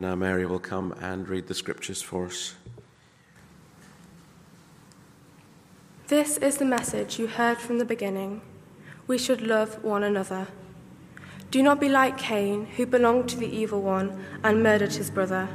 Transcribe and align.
Now, 0.00 0.14
Mary 0.14 0.46
will 0.46 0.58
come 0.58 0.94
and 0.98 1.28
read 1.28 1.46
the 1.46 1.54
scriptures 1.54 2.00
for 2.00 2.24
us. 2.24 2.54
This 6.08 6.38
is 6.38 6.56
the 6.56 6.64
message 6.64 7.18
you 7.18 7.26
heard 7.26 7.58
from 7.58 7.78
the 7.78 7.84
beginning. 7.84 8.40
We 9.06 9.18
should 9.18 9.42
love 9.42 9.84
one 9.84 10.02
another. 10.02 10.48
Do 11.50 11.62
not 11.62 11.80
be 11.80 11.90
like 11.90 12.16
Cain, 12.16 12.64
who 12.76 12.86
belonged 12.86 13.28
to 13.28 13.36
the 13.36 13.54
evil 13.54 13.82
one 13.82 14.24
and 14.42 14.62
murdered 14.62 14.94
his 14.94 15.10
brother. 15.10 15.50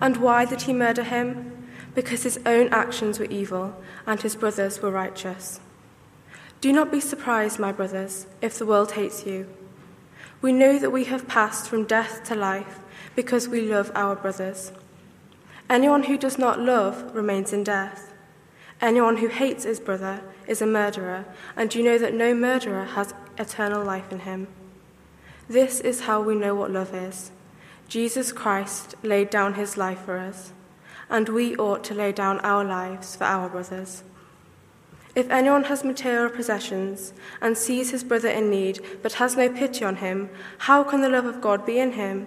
And 0.00 0.18
why 0.18 0.44
did 0.44 0.62
he 0.62 0.72
murder 0.72 1.02
him? 1.02 1.66
Because 1.96 2.22
his 2.22 2.38
own 2.46 2.68
actions 2.68 3.18
were 3.18 3.24
evil 3.24 3.74
and 4.06 4.22
his 4.22 4.36
brothers 4.36 4.80
were 4.80 4.92
righteous. 4.92 5.58
Do 6.60 6.72
not 6.72 6.92
be 6.92 7.00
surprised, 7.00 7.58
my 7.58 7.72
brothers, 7.72 8.28
if 8.40 8.56
the 8.56 8.66
world 8.66 8.92
hates 8.92 9.26
you. 9.26 9.48
We 10.40 10.52
know 10.52 10.78
that 10.78 10.90
we 10.90 11.04
have 11.04 11.26
passed 11.26 11.68
from 11.68 11.86
death 11.86 12.22
to 12.24 12.36
life 12.36 12.78
because 13.14 13.48
we 13.48 13.60
love 13.60 13.90
our 13.94 14.16
brothers. 14.16 14.72
Anyone 15.70 16.04
who 16.04 16.18
does 16.18 16.38
not 16.38 16.60
love 16.60 17.14
remains 17.14 17.52
in 17.52 17.64
death. 17.64 18.12
Anyone 18.80 19.18
who 19.18 19.28
hates 19.28 19.64
his 19.64 19.80
brother 19.80 20.20
is 20.46 20.60
a 20.60 20.66
murderer, 20.66 21.24
and 21.56 21.74
you 21.74 21.82
know 21.82 21.96
that 21.96 22.12
no 22.12 22.34
murderer 22.34 22.84
has 22.84 23.14
eternal 23.38 23.84
life 23.84 24.12
in 24.12 24.20
him. 24.20 24.46
This 25.48 25.80
is 25.80 26.02
how 26.02 26.20
we 26.20 26.34
know 26.34 26.54
what 26.54 26.70
love 26.70 26.94
is. 26.94 27.30
Jesus 27.88 28.32
Christ 28.32 28.94
laid 29.02 29.30
down 29.30 29.54
his 29.54 29.76
life 29.76 30.00
for 30.00 30.18
us, 30.18 30.52
and 31.08 31.28
we 31.28 31.56
ought 31.56 31.84
to 31.84 31.94
lay 31.94 32.12
down 32.12 32.40
our 32.40 32.64
lives 32.64 33.16
for 33.16 33.24
our 33.24 33.48
brothers. 33.48 34.02
If 35.14 35.30
anyone 35.30 35.64
has 35.64 35.84
material 35.84 36.28
possessions 36.28 37.12
and 37.40 37.56
sees 37.56 37.90
his 37.90 38.02
brother 38.02 38.28
in 38.28 38.50
need 38.50 38.80
but 39.02 39.14
has 39.14 39.36
no 39.36 39.48
pity 39.48 39.84
on 39.84 39.96
him, 39.96 40.28
how 40.58 40.82
can 40.82 41.02
the 41.02 41.08
love 41.08 41.26
of 41.26 41.40
God 41.40 41.64
be 41.64 41.78
in 41.78 41.92
him? 41.92 42.26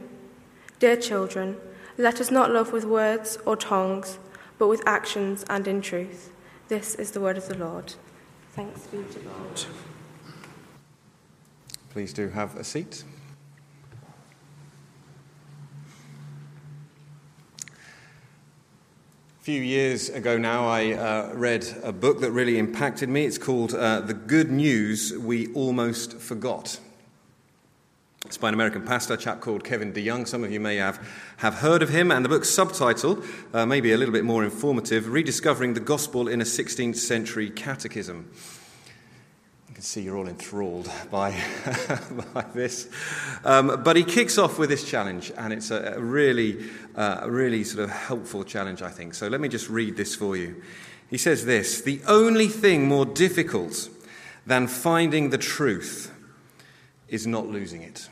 Dear 0.79 0.95
children, 0.95 1.57
let 1.97 2.21
us 2.21 2.29
not 2.29 2.51
love 2.51 2.71
with 2.71 2.85
words 2.85 3.39
or 3.47 3.55
tongues, 3.55 4.19
but 4.59 4.67
with 4.67 4.83
actions 4.85 5.43
and 5.49 5.67
in 5.67 5.81
truth. 5.81 6.31
This 6.67 6.93
is 6.93 7.11
the 7.11 7.19
word 7.19 7.35
of 7.35 7.47
the 7.47 7.57
Lord. 7.57 7.95
Thanks 8.51 8.85
be 8.85 8.97
to 8.97 9.19
God. 9.19 9.63
Please 11.89 12.13
do 12.13 12.29
have 12.29 12.55
a 12.57 12.63
seat. 12.63 13.03
A 19.39 19.43
few 19.43 19.61
years 19.61 20.09
ago 20.09 20.37
now, 20.37 20.67
I 20.67 20.91
uh, 20.91 21.31
read 21.33 21.65
a 21.81 21.91
book 21.91 22.19
that 22.19 22.31
really 22.31 22.59
impacted 22.59 23.09
me. 23.09 23.25
It's 23.25 23.39
called 23.39 23.73
uh, 23.73 24.01
The 24.01 24.13
Good 24.13 24.51
News 24.51 25.17
We 25.17 25.51
Almost 25.53 26.19
Forgot. 26.19 26.79
It's 28.27 28.35
by 28.35 28.49
an 28.49 28.55
American 28.55 28.81
pastor, 28.81 29.13
a 29.13 29.17
chap 29.17 29.39
called 29.39 29.63
Kevin 29.63 29.93
DeYoung. 29.93 30.27
Some 30.27 30.43
of 30.43 30.51
you 30.51 30.59
may 30.59 30.75
have, 30.75 30.99
have 31.37 31.53
heard 31.55 31.81
of 31.81 31.87
him. 31.87 32.11
And 32.11 32.25
the 32.25 32.29
book's 32.29 32.49
subtitle, 32.49 33.23
uh, 33.53 33.65
maybe 33.65 33.93
a 33.93 33.97
little 33.97 34.11
bit 34.11 34.25
more 34.25 34.43
informative 34.43 35.07
Rediscovering 35.07 35.75
the 35.75 35.79
Gospel 35.79 36.27
in 36.27 36.41
a 36.41 36.43
16th 36.43 36.97
Century 36.97 37.49
Catechism. 37.49 38.29
You 39.69 39.75
can 39.75 39.81
see 39.81 40.01
you're 40.01 40.17
all 40.17 40.27
enthralled 40.27 40.91
by, 41.09 41.41
by 42.33 42.43
this. 42.53 42.89
Um, 43.45 43.81
but 43.81 43.95
he 43.95 44.03
kicks 44.03 44.37
off 44.37 44.59
with 44.59 44.69
this 44.69 44.83
challenge, 44.83 45.31
and 45.37 45.53
it's 45.53 45.71
a, 45.71 45.93
a 45.95 45.99
really, 46.01 46.69
uh, 46.97 47.23
really 47.27 47.63
sort 47.63 47.85
of 47.85 47.91
helpful 47.91 48.43
challenge, 48.43 48.81
I 48.81 48.89
think. 48.89 49.13
So 49.13 49.29
let 49.29 49.39
me 49.39 49.47
just 49.47 49.69
read 49.69 49.95
this 49.95 50.15
for 50.15 50.35
you. 50.35 50.61
He 51.09 51.17
says 51.17 51.45
this 51.45 51.79
The 51.79 52.01
only 52.05 52.49
thing 52.49 52.89
more 52.89 53.05
difficult 53.05 53.87
than 54.45 54.67
finding 54.67 55.29
the 55.29 55.37
truth 55.37 56.11
is 57.07 57.25
not 57.25 57.47
losing 57.47 57.83
it. 57.83 58.09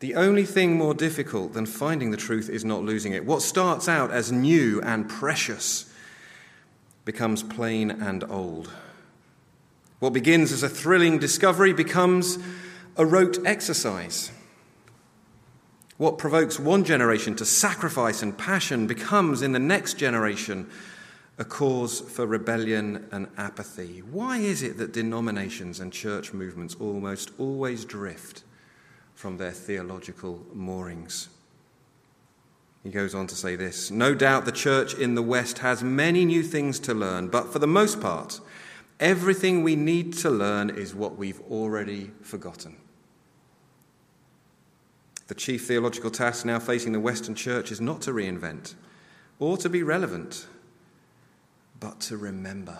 The 0.00 0.14
only 0.14 0.44
thing 0.44 0.76
more 0.76 0.94
difficult 0.94 1.54
than 1.54 1.64
finding 1.64 2.10
the 2.10 2.16
truth 2.18 2.50
is 2.50 2.64
not 2.64 2.82
losing 2.82 3.12
it. 3.12 3.24
What 3.24 3.40
starts 3.40 3.88
out 3.88 4.10
as 4.10 4.30
new 4.30 4.80
and 4.82 5.08
precious 5.08 5.90
becomes 7.06 7.42
plain 7.42 7.90
and 7.90 8.22
old. 8.30 8.70
What 9.98 10.12
begins 10.12 10.52
as 10.52 10.62
a 10.62 10.68
thrilling 10.68 11.18
discovery 11.18 11.72
becomes 11.72 12.38
a 12.98 13.06
rote 13.06 13.38
exercise. 13.46 14.30
What 15.96 16.18
provokes 16.18 16.60
one 16.60 16.84
generation 16.84 17.34
to 17.36 17.46
sacrifice 17.46 18.22
and 18.22 18.36
passion 18.36 18.86
becomes, 18.86 19.40
in 19.40 19.52
the 19.52 19.58
next 19.58 19.94
generation, 19.94 20.68
a 21.38 21.44
cause 21.44 22.00
for 22.00 22.26
rebellion 22.26 23.08
and 23.12 23.28
apathy. 23.38 24.00
Why 24.00 24.38
is 24.38 24.62
it 24.62 24.76
that 24.76 24.92
denominations 24.92 25.80
and 25.80 25.90
church 25.90 26.34
movements 26.34 26.76
almost 26.78 27.30
always 27.38 27.86
drift 27.86 28.42
from 29.16 29.38
their 29.38 29.50
theological 29.50 30.46
moorings. 30.52 31.30
He 32.84 32.90
goes 32.90 33.16
on 33.16 33.26
to 33.26 33.34
say 33.34 33.56
this 33.56 33.90
No 33.90 34.14
doubt 34.14 34.44
the 34.44 34.52
church 34.52 34.94
in 34.94 35.16
the 35.16 35.22
West 35.22 35.58
has 35.58 35.82
many 35.82 36.24
new 36.24 36.44
things 36.44 36.78
to 36.80 36.94
learn, 36.94 37.26
but 37.26 37.52
for 37.52 37.58
the 37.58 37.66
most 37.66 38.00
part, 38.00 38.40
everything 39.00 39.64
we 39.64 39.74
need 39.74 40.12
to 40.18 40.30
learn 40.30 40.70
is 40.70 40.94
what 40.94 41.16
we've 41.16 41.40
already 41.50 42.12
forgotten. 42.22 42.76
The 45.26 45.34
chief 45.34 45.66
theological 45.66 46.10
task 46.10 46.44
now 46.44 46.60
facing 46.60 46.92
the 46.92 47.00
Western 47.00 47.34
church 47.34 47.72
is 47.72 47.80
not 47.80 48.02
to 48.02 48.12
reinvent 48.12 48.74
or 49.40 49.56
to 49.56 49.68
be 49.68 49.82
relevant, 49.82 50.46
but 51.80 52.00
to 52.02 52.16
remember. 52.16 52.78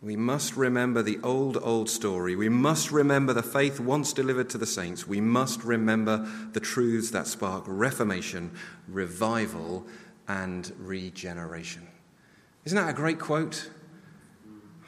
We 0.00 0.14
must 0.14 0.56
remember 0.56 1.02
the 1.02 1.18
old, 1.24 1.58
old 1.60 1.90
story. 1.90 2.36
We 2.36 2.48
must 2.48 2.92
remember 2.92 3.32
the 3.32 3.42
faith 3.42 3.80
once 3.80 4.12
delivered 4.12 4.48
to 4.50 4.58
the 4.58 4.66
saints. 4.66 5.08
We 5.08 5.20
must 5.20 5.64
remember 5.64 6.28
the 6.52 6.60
truths 6.60 7.10
that 7.10 7.26
spark 7.26 7.64
reformation, 7.66 8.52
revival, 8.86 9.84
and 10.28 10.72
regeneration. 10.78 11.88
Isn't 12.64 12.76
that 12.76 12.90
a 12.90 12.92
great 12.92 13.18
quote? 13.18 13.70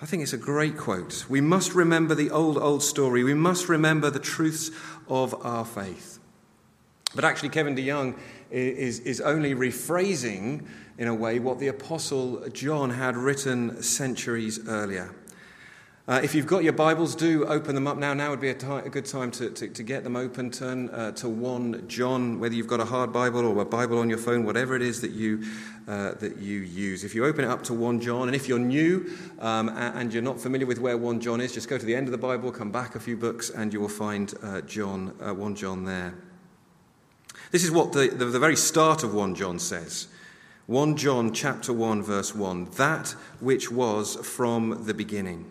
I 0.00 0.06
think 0.06 0.22
it's 0.22 0.32
a 0.32 0.38
great 0.38 0.78
quote. 0.78 1.26
We 1.28 1.40
must 1.40 1.74
remember 1.74 2.14
the 2.14 2.30
old, 2.30 2.56
old 2.56 2.82
story. 2.82 3.24
We 3.24 3.34
must 3.34 3.68
remember 3.68 4.10
the 4.10 4.20
truths 4.20 4.70
of 5.08 5.34
our 5.44 5.64
faith. 5.64 6.20
But 7.14 7.24
actually, 7.24 7.48
Kevin 7.48 7.74
DeYoung 7.74 8.16
is, 8.50 9.00
is 9.00 9.20
only 9.20 9.54
rephrasing 9.54 10.66
in 11.00 11.08
a 11.08 11.14
way, 11.14 11.38
what 11.38 11.58
the 11.58 11.68
Apostle 11.68 12.46
John 12.50 12.90
had 12.90 13.16
written 13.16 13.82
centuries 13.82 14.68
earlier. 14.68 15.14
Uh, 16.06 16.20
if 16.22 16.34
you've 16.34 16.46
got 16.46 16.62
your 16.62 16.74
Bibles, 16.74 17.14
do 17.14 17.46
open 17.46 17.74
them 17.74 17.86
up 17.86 17.96
now. 17.96 18.12
Now 18.12 18.28
would 18.28 18.40
be 18.40 18.50
a, 18.50 18.54
good 18.54 19.06
time 19.06 19.30
to, 19.30 19.48
to, 19.48 19.68
to, 19.68 19.82
get 19.82 20.04
them 20.04 20.14
open. 20.14 20.50
Turn 20.50 20.90
uh, 20.90 21.12
to 21.12 21.26
1 21.26 21.88
John, 21.88 22.38
whether 22.38 22.54
you've 22.54 22.66
got 22.66 22.80
a 22.80 22.84
hard 22.84 23.14
Bible 23.14 23.46
or 23.46 23.62
a 23.62 23.64
Bible 23.64 23.98
on 23.98 24.10
your 24.10 24.18
phone, 24.18 24.44
whatever 24.44 24.76
it 24.76 24.82
is 24.82 25.00
that 25.00 25.12
you, 25.12 25.42
uh, 25.88 26.12
that 26.16 26.36
you 26.36 26.58
use. 26.58 27.02
If 27.02 27.14
you 27.14 27.24
open 27.24 27.46
it 27.46 27.48
up 27.48 27.62
to 27.64 27.72
1 27.72 28.02
John, 28.02 28.28
and 28.28 28.36
if 28.36 28.46
you're 28.46 28.58
new 28.58 29.10
um, 29.38 29.70
and 29.70 30.12
you're 30.12 30.22
not 30.22 30.38
familiar 30.38 30.66
with 30.66 30.80
where 30.80 30.98
1 30.98 31.18
John 31.20 31.40
is, 31.40 31.54
just 31.54 31.70
go 31.70 31.78
to 31.78 31.86
the 31.86 31.96
end 31.96 32.08
of 32.08 32.12
the 32.12 32.18
Bible, 32.18 32.52
come 32.52 32.70
back 32.70 32.94
a 32.94 33.00
few 33.00 33.16
books, 33.16 33.48
and 33.48 33.72
you 33.72 33.80
will 33.80 33.88
find 33.88 34.34
uh, 34.42 34.60
John, 34.62 35.16
uh, 35.18 35.32
1 35.32 35.54
John 35.54 35.84
there. 35.86 36.12
This 37.52 37.64
is 37.64 37.70
what 37.70 37.92
the, 37.92 38.08
the, 38.08 38.26
the 38.26 38.38
very 38.38 38.56
start 38.56 39.02
of 39.02 39.14
1 39.14 39.34
John 39.34 39.58
says. 39.58 40.08
1 40.70 40.96
John 40.96 41.34
chapter 41.34 41.72
1 41.72 42.00
verse 42.04 42.32
1 42.32 42.66
that 42.76 43.16
which 43.40 43.72
was 43.72 44.14
from 44.24 44.84
the 44.86 44.94
beginning 44.94 45.50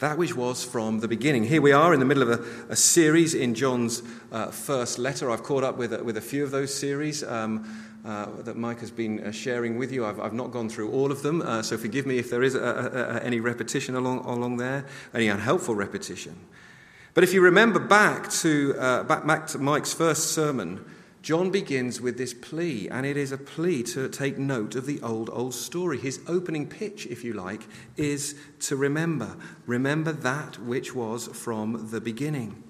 that 0.00 0.18
which 0.18 0.36
was 0.36 0.62
from 0.62 1.00
the 1.00 1.08
beginning. 1.08 1.44
Here 1.44 1.62
we 1.62 1.72
are 1.72 1.94
in 1.94 2.00
the 2.00 2.04
middle 2.04 2.22
of 2.22 2.28
a, 2.28 2.72
a 2.72 2.76
series 2.76 3.32
in 3.32 3.54
John's 3.54 4.02
uh, 4.30 4.48
first 4.48 4.98
letter. 4.98 5.30
I've 5.30 5.42
caught 5.42 5.64
up 5.64 5.78
with, 5.78 5.98
with 6.02 6.18
a 6.18 6.20
few 6.20 6.44
of 6.44 6.50
those 6.50 6.74
series 6.74 7.24
um, 7.24 7.64
uh, 8.04 8.26
that 8.42 8.58
Mike 8.58 8.80
has 8.80 8.90
been 8.90 9.24
uh, 9.24 9.32
sharing 9.32 9.78
with 9.78 9.90
you. 9.90 10.04
I've, 10.04 10.20
I've, 10.20 10.34
not 10.34 10.50
gone 10.50 10.68
through 10.68 10.90
all 10.90 11.10
of 11.10 11.22
them, 11.22 11.40
uh, 11.40 11.62
so 11.62 11.78
forgive 11.78 12.04
me 12.04 12.18
if 12.18 12.28
there 12.28 12.42
is 12.42 12.54
a, 12.54 12.60
a, 12.60 13.24
any 13.24 13.40
repetition 13.40 13.94
along, 13.94 14.18
along 14.26 14.58
there, 14.58 14.84
any 15.14 15.28
unhelpful 15.28 15.74
repetition. 15.74 16.36
But 17.14 17.24
if 17.24 17.32
you 17.32 17.40
remember 17.40 17.78
back 17.78 18.28
to, 18.42 18.74
uh, 18.78 19.04
back, 19.04 19.26
back 19.26 19.46
to 19.46 19.58
Mike's 19.58 19.94
first 19.94 20.32
sermon, 20.32 20.84
John 21.24 21.50
begins 21.50 22.02
with 22.02 22.18
this 22.18 22.34
plea, 22.34 22.86
and 22.90 23.06
it 23.06 23.16
is 23.16 23.32
a 23.32 23.38
plea 23.38 23.82
to 23.84 24.10
take 24.10 24.36
note 24.36 24.74
of 24.74 24.84
the 24.84 25.00
old, 25.00 25.30
old 25.32 25.54
story. 25.54 25.96
His 25.96 26.20
opening 26.28 26.68
pitch, 26.68 27.06
if 27.06 27.24
you 27.24 27.32
like, 27.32 27.62
is 27.96 28.34
to 28.60 28.76
remember. 28.76 29.34
Remember 29.64 30.12
that 30.12 30.58
which 30.58 30.94
was 30.94 31.28
from 31.28 31.88
the 31.90 31.98
beginning. 32.02 32.62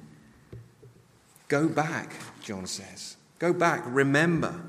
Go 1.48 1.68
back, 1.68 2.14
John 2.44 2.66
says. 2.66 3.16
Go 3.40 3.52
back, 3.52 3.82
remember. 3.86 4.62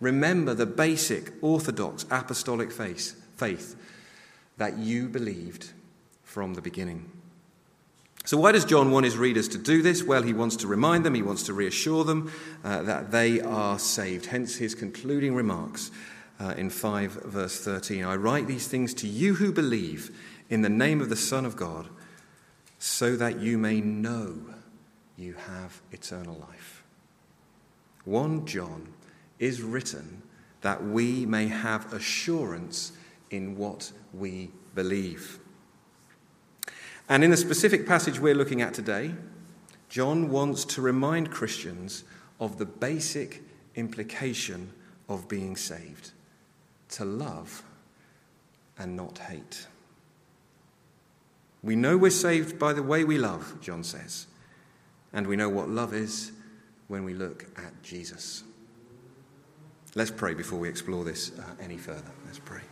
Remember 0.00 0.52
the 0.52 0.66
basic, 0.66 1.32
orthodox, 1.40 2.06
apostolic 2.10 2.72
faith, 2.72 3.24
faith 3.36 3.76
that 4.56 4.78
you 4.78 5.08
believed 5.08 5.74
from 6.24 6.54
the 6.54 6.60
beginning. 6.60 7.08
So, 8.24 8.36
why 8.36 8.52
does 8.52 8.64
John 8.64 8.90
want 8.90 9.04
his 9.04 9.16
readers 9.16 9.48
to 9.48 9.58
do 9.58 9.80
this? 9.80 10.02
Well, 10.02 10.22
he 10.22 10.32
wants 10.32 10.56
to 10.56 10.66
remind 10.66 11.04
them, 11.04 11.14
he 11.14 11.22
wants 11.22 11.44
to 11.44 11.54
reassure 11.54 12.04
them 12.04 12.30
uh, 12.62 12.82
that 12.82 13.10
they 13.10 13.40
are 13.40 13.78
saved. 13.78 14.26
Hence 14.26 14.56
his 14.56 14.74
concluding 14.74 15.34
remarks 15.34 15.90
uh, 16.40 16.54
in 16.56 16.70
5 16.70 17.12
verse 17.24 17.58
13 17.60 18.04
I 18.04 18.16
write 18.16 18.46
these 18.46 18.68
things 18.68 18.94
to 18.94 19.08
you 19.08 19.34
who 19.34 19.52
believe 19.52 20.16
in 20.50 20.62
the 20.62 20.68
name 20.68 21.00
of 21.00 21.08
the 21.08 21.16
Son 21.16 21.44
of 21.44 21.56
God, 21.56 21.88
so 22.78 23.16
that 23.16 23.40
you 23.40 23.58
may 23.58 23.80
know 23.80 24.36
you 25.16 25.34
have 25.34 25.80
eternal 25.92 26.36
life. 26.38 26.84
1 28.04 28.46
John, 28.46 28.88
is 29.38 29.62
written 29.62 30.22
that 30.60 30.82
we 30.84 31.24
may 31.26 31.46
have 31.46 31.92
assurance 31.92 32.92
in 33.30 33.56
what 33.56 33.92
we 34.12 34.50
believe. 34.74 35.38
And 37.08 37.24
in 37.24 37.30
the 37.30 37.36
specific 37.36 37.86
passage 37.86 38.20
we're 38.20 38.34
looking 38.34 38.60
at 38.60 38.74
today, 38.74 39.14
John 39.88 40.30
wants 40.30 40.64
to 40.66 40.82
remind 40.82 41.30
Christians 41.30 42.04
of 42.38 42.58
the 42.58 42.66
basic 42.66 43.42
implication 43.74 44.72
of 45.08 45.28
being 45.28 45.56
saved 45.56 46.10
to 46.90 47.04
love 47.04 47.62
and 48.78 48.96
not 48.96 49.18
hate. 49.18 49.66
We 51.62 51.76
know 51.76 51.96
we're 51.96 52.10
saved 52.10 52.58
by 52.58 52.72
the 52.72 52.82
way 52.82 53.04
we 53.04 53.18
love, 53.18 53.60
John 53.60 53.82
says, 53.82 54.26
and 55.12 55.26
we 55.26 55.36
know 55.36 55.48
what 55.48 55.68
love 55.68 55.94
is 55.94 56.32
when 56.86 57.04
we 57.04 57.14
look 57.14 57.46
at 57.56 57.82
Jesus. 57.82 58.44
Let's 59.94 60.10
pray 60.10 60.34
before 60.34 60.58
we 60.58 60.68
explore 60.68 61.04
this 61.04 61.36
uh, 61.38 61.42
any 61.60 61.78
further. 61.78 62.12
Let's 62.26 62.38
pray. 62.38 62.67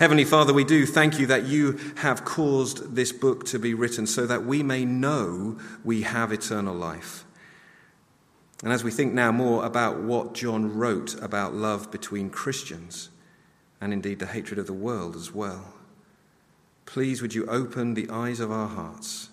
Heavenly 0.00 0.24
Father, 0.24 0.54
we 0.54 0.64
do 0.64 0.86
thank 0.86 1.18
you 1.18 1.26
that 1.26 1.44
you 1.44 1.78
have 1.96 2.24
caused 2.24 2.96
this 2.96 3.12
book 3.12 3.44
to 3.48 3.58
be 3.58 3.74
written 3.74 4.06
so 4.06 4.26
that 4.26 4.46
we 4.46 4.62
may 4.62 4.86
know 4.86 5.58
we 5.84 6.00
have 6.00 6.32
eternal 6.32 6.74
life. 6.74 7.26
And 8.64 8.72
as 8.72 8.82
we 8.82 8.92
think 8.92 9.12
now 9.12 9.30
more 9.30 9.62
about 9.62 10.00
what 10.00 10.32
John 10.32 10.74
wrote 10.74 11.22
about 11.22 11.52
love 11.52 11.90
between 11.90 12.30
Christians, 12.30 13.10
and 13.78 13.92
indeed 13.92 14.20
the 14.20 14.26
hatred 14.26 14.58
of 14.58 14.66
the 14.66 14.72
world 14.72 15.16
as 15.16 15.34
well, 15.34 15.74
please 16.86 17.20
would 17.20 17.34
you 17.34 17.44
open 17.44 17.92
the 17.92 18.08
eyes 18.08 18.40
of 18.40 18.50
our 18.50 18.68
hearts 18.68 19.28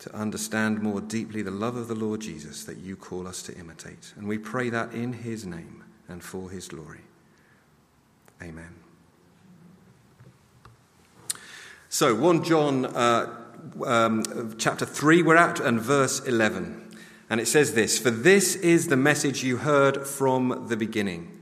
to 0.00 0.12
understand 0.12 0.82
more 0.82 1.00
deeply 1.00 1.42
the 1.42 1.52
love 1.52 1.76
of 1.76 1.86
the 1.86 1.94
Lord 1.94 2.20
Jesus 2.20 2.64
that 2.64 2.78
you 2.78 2.96
call 2.96 3.28
us 3.28 3.42
to 3.42 3.56
imitate. 3.56 4.12
And 4.16 4.26
we 4.26 4.38
pray 4.38 4.70
that 4.70 4.92
in 4.92 5.12
his 5.12 5.46
name 5.46 5.84
and 6.08 6.24
for 6.24 6.50
his 6.50 6.66
glory. 6.66 7.02
Amen. 8.42 8.85
So, 11.88 12.14
1 12.16 12.42
John 12.42 12.84
uh, 12.86 13.32
um, 13.84 14.54
chapter 14.58 14.84
3, 14.84 15.22
we're 15.22 15.36
at, 15.36 15.60
and 15.60 15.80
verse 15.80 16.20
11. 16.20 16.98
And 17.30 17.40
it 17.40 17.46
says 17.46 17.74
this 17.74 17.98
For 17.98 18.10
this 18.10 18.56
is 18.56 18.88
the 18.88 18.96
message 18.96 19.44
you 19.44 19.58
heard 19.58 20.04
from 20.04 20.66
the 20.68 20.76
beginning. 20.76 21.32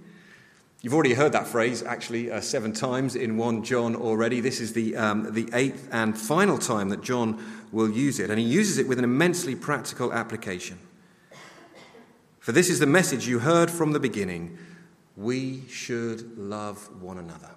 You've 0.82 0.92
already 0.92 1.14
heard 1.14 1.32
that 1.32 1.46
phrase 1.46 1.82
actually 1.82 2.30
uh, 2.30 2.42
seven 2.42 2.74
times 2.74 3.16
in 3.16 3.38
1 3.38 3.64
John 3.64 3.96
already. 3.96 4.40
This 4.40 4.60
is 4.60 4.74
the, 4.74 4.94
um, 4.96 5.32
the 5.32 5.48
eighth 5.54 5.88
and 5.90 6.16
final 6.16 6.58
time 6.58 6.90
that 6.90 7.02
John 7.02 7.42
will 7.72 7.90
use 7.90 8.20
it. 8.20 8.28
And 8.28 8.38
he 8.38 8.44
uses 8.44 8.76
it 8.76 8.86
with 8.86 8.98
an 8.98 9.04
immensely 9.04 9.54
practical 9.54 10.12
application. 10.12 10.78
For 12.38 12.52
this 12.52 12.68
is 12.68 12.80
the 12.80 12.86
message 12.86 13.26
you 13.26 13.38
heard 13.38 13.70
from 13.70 13.92
the 13.92 14.00
beginning 14.00 14.58
we 15.16 15.62
should 15.68 16.36
love 16.36 17.00
one 17.00 17.16
another. 17.16 17.54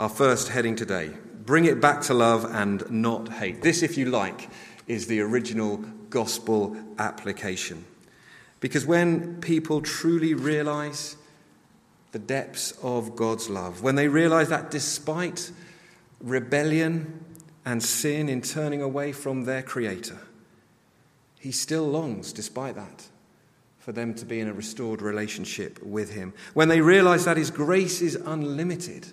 Our 0.00 0.08
first 0.08 0.48
heading 0.48 0.74
today 0.74 1.10
bring 1.44 1.66
it 1.66 1.80
back 1.80 2.00
to 2.02 2.14
love 2.14 2.44
and 2.44 2.88
not 2.90 3.28
hate. 3.28 3.62
This, 3.62 3.82
if 3.82 3.98
you 3.98 4.06
like, 4.06 4.48
is 4.86 5.06
the 5.06 5.20
original 5.20 5.78
gospel 6.08 6.76
application. 6.98 7.84
Because 8.60 8.86
when 8.86 9.40
people 9.40 9.80
truly 9.82 10.34
realize 10.34 11.16
the 12.12 12.18
depths 12.18 12.72
of 12.82 13.16
God's 13.16 13.50
love, 13.50 13.82
when 13.82 13.96
they 13.96 14.08
realize 14.08 14.48
that 14.48 14.70
despite 14.70 15.50
rebellion 16.20 17.24
and 17.64 17.82
sin 17.82 18.28
in 18.28 18.40
turning 18.40 18.80
away 18.80 19.12
from 19.12 19.44
their 19.44 19.62
Creator, 19.62 20.18
He 21.38 21.52
still 21.52 21.86
longs, 21.86 22.32
despite 22.32 22.76
that, 22.76 23.08
for 23.78 23.92
them 23.92 24.14
to 24.14 24.24
be 24.24 24.40
in 24.40 24.48
a 24.48 24.54
restored 24.54 25.02
relationship 25.02 25.82
with 25.82 26.14
Him. 26.14 26.32
When 26.54 26.68
they 26.68 26.80
realize 26.80 27.24
that 27.26 27.36
His 27.36 27.50
grace 27.50 28.00
is 28.00 28.14
unlimited 28.14 29.08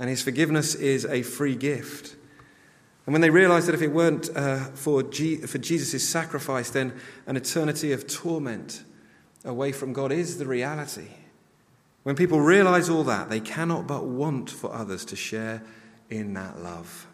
and 0.00 0.08
his 0.08 0.22
forgiveness 0.22 0.74
is 0.74 1.04
a 1.04 1.22
free 1.22 1.54
gift. 1.54 2.16
And 3.06 3.12
when 3.12 3.20
they 3.20 3.30
realize 3.30 3.66
that 3.66 3.74
if 3.74 3.82
it 3.82 3.92
weren't 3.92 4.30
uh, 4.34 4.64
for, 4.70 5.02
G- 5.02 5.36
for 5.36 5.58
Jesus' 5.58 6.08
sacrifice, 6.08 6.70
then 6.70 6.94
an 7.26 7.36
eternity 7.36 7.92
of 7.92 8.06
torment 8.06 8.82
away 9.44 9.72
from 9.72 9.92
God 9.92 10.10
is 10.10 10.38
the 10.38 10.46
reality. 10.46 11.08
When 12.02 12.16
people 12.16 12.40
realize 12.40 12.88
all 12.88 13.04
that, 13.04 13.28
they 13.28 13.40
cannot 13.40 13.86
but 13.86 14.06
want 14.06 14.48
for 14.48 14.72
others 14.72 15.04
to 15.06 15.16
share 15.16 15.62
in 16.08 16.32
that 16.34 16.60
love 16.60 17.06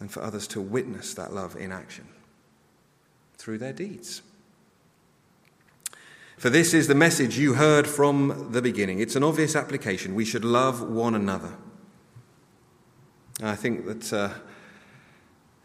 and 0.00 0.10
for 0.10 0.22
others 0.22 0.46
to 0.48 0.60
witness 0.60 1.12
that 1.14 1.34
love 1.34 1.54
in 1.54 1.70
action 1.70 2.08
through 3.36 3.58
their 3.58 3.74
deeds. 3.74 4.22
For 6.40 6.48
this 6.48 6.72
is 6.72 6.88
the 6.88 6.94
message 6.94 7.36
you 7.36 7.52
heard 7.52 7.86
from 7.86 8.48
the 8.50 8.62
beginning. 8.62 8.98
It's 8.98 9.14
an 9.14 9.22
obvious 9.22 9.54
application. 9.54 10.14
We 10.14 10.24
should 10.24 10.42
love 10.42 10.80
one 10.80 11.14
another. 11.14 11.52
I 13.42 13.54
think 13.54 13.84
that 13.84 14.10
uh, 14.10 14.30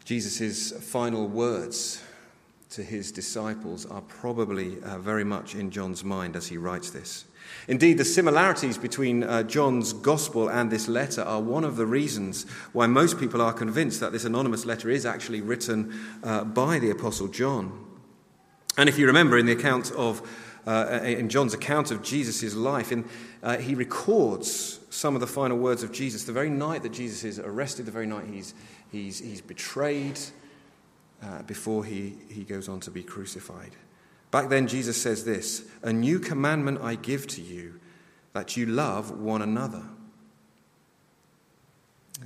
Jesus' 0.04 0.72
final 0.72 1.28
words 1.28 2.02
to 2.68 2.82
his 2.82 3.10
disciples 3.10 3.86
are 3.86 4.02
probably 4.02 4.78
uh, 4.82 4.98
very 4.98 5.24
much 5.24 5.54
in 5.54 5.70
John's 5.70 6.04
mind 6.04 6.36
as 6.36 6.48
he 6.48 6.58
writes 6.58 6.90
this. 6.90 7.24
Indeed, 7.68 7.96
the 7.96 8.04
similarities 8.04 8.76
between 8.76 9.22
uh, 9.22 9.44
John's 9.44 9.94
gospel 9.94 10.50
and 10.50 10.70
this 10.70 10.88
letter 10.88 11.22
are 11.22 11.40
one 11.40 11.64
of 11.64 11.76
the 11.76 11.86
reasons 11.86 12.44
why 12.74 12.86
most 12.86 13.18
people 13.18 13.40
are 13.40 13.54
convinced 13.54 14.00
that 14.00 14.12
this 14.12 14.26
anonymous 14.26 14.66
letter 14.66 14.90
is 14.90 15.06
actually 15.06 15.40
written 15.40 15.98
uh, 16.22 16.44
by 16.44 16.78
the 16.78 16.90
Apostle 16.90 17.28
John. 17.28 17.82
And 18.76 18.90
if 18.90 18.98
you 18.98 19.06
remember 19.06 19.38
in 19.38 19.46
the 19.46 19.52
account 19.52 19.90
of 19.92 20.20
uh, 20.66 21.00
in 21.02 21.28
John's 21.28 21.54
account 21.54 21.90
of 21.90 22.02
Jesus' 22.02 22.54
life. 22.54 22.92
And 22.92 23.08
uh, 23.42 23.58
he 23.58 23.74
records 23.74 24.80
some 24.90 25.14
of 25.14 25.20
the 25.20 25.26
final 25.26 25.58
words 25.58 25.82
of 25.82 25.92
Jesus 25.92 26.24
the 26.24 26.32
very 26.32 26.50
night 26.50 26.82
that 26.82 26.92
Jesus 26.92 27.24
is 27.24 27.38
arrested, 27.38 27.86
the 27.86 27.92
very 27.92 28.06
night 28.06 28.26
he's, 28.26 28.54
he's, 28.90 29.18
he's 29.18 29.40
betrayed, 29.40 30.18
uh, 31.22 31.42
before 31.42 31.84
he, 31.84 32.14
he 32.28 32.42
goes 32.44 32.68
on 32.68 32.80
to 32.80 32.90
be 32.90 33.02
crucified. 33.02 33.72
Back 34.30 34.48
then, 34.48 34.66
Jesus 34.66 35.00
says 35.00 35.24
this 35.24 35.66
A 35.82 35.92
new 35.92 36.18
commandment 36.18 36.80
I 36.82 36.94
give 36.96 37.26
to 37.28 37.42
you, 37.42 37.80
that 38.32 38.56
you 38.56 38.66
love 38.66 39.10
one 39.18 39.42
another. 39.42 39.84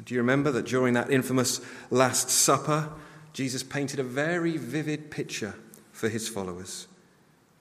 Do 0.05 0.15
you 0.15 0.21
remember 0.21 0.53
that 0.53 0.67
during 0.67 0.95
that 0.95 1.11
infamous 1.11 1.61
Last 1.91 2.31
Supper, 2.31 2.91
Jesus 3.33 3.63
painted 3.63 3.99
a 3.99 4.05
very 4.05 4.57
vivid 4.57 5.11
picture 5.11 5.55
for 5.93 6.09
his 6.09 6.29
followers? 6.29 6.87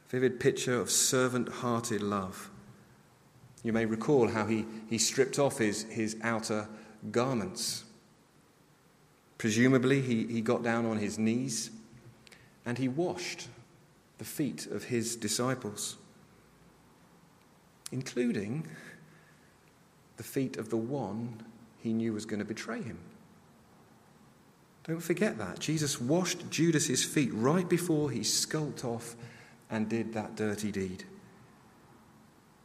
Vivid 0.09 0.39
picture 0.39 0.79
of 0.79 0.89
servant 0.89 1.47
hearted 1.47 2.01
love. 2.01 2.49
You 3.63 3.73
may 3.73 3.85
recall 3.85 4.29
how 4.29 4.47
he, 4.47 4.65
he 4.89 4.97
stripped 4.97 5.37
off 5.37 5.59
his, 5.59 5.83
his 5.83 6.17
outer 6.23 6.67
garments. 7.11 7.83
Presumably, 9.37 10.01
he, 10.01 10.25
he 10.25 10.41
got 10.41 10.63
down 10.63 10.85
on 10.85 10.97
his 10.97 11.17
knees 11.17 11.69
and 12.65 12.77
he 12.77 12.87
washed 12.87 13.47
the 14.17 14.25
feet 14.25 14.65
of 14.65 14.85
his 14.85 15.15
disciples, 15.15 15.95
including 17.91 18.67
the 20.17 20.23
feet 20.23 20.57
of 20.57 20.69
the 20.69 20.77
one 20.77 21.41
he 21.79 21.93
knew 21.93 22.13
was 22.13 22.25
going 22.25 22.39
to 22.39 22.45
betray 22.45 22.81
him. 22.81 22.99
Don't 24.85 24.99
forget 25.01 25.37
that. 25.37 25.59
Jesus 25.59 26.01
washed 26.01 26.49
Judas's 26.49 27.03
feet 27.03 27.31
right 27.33 27.69
before 27.69 28.09
he 28.09 28.23
skulked 28.23 28.83
off 28.83 29.15
and 29.69 29.89
did 29.89 30.13
that 30.13 30.35
dirty 30.35 30.71
deed. 30.71 31.03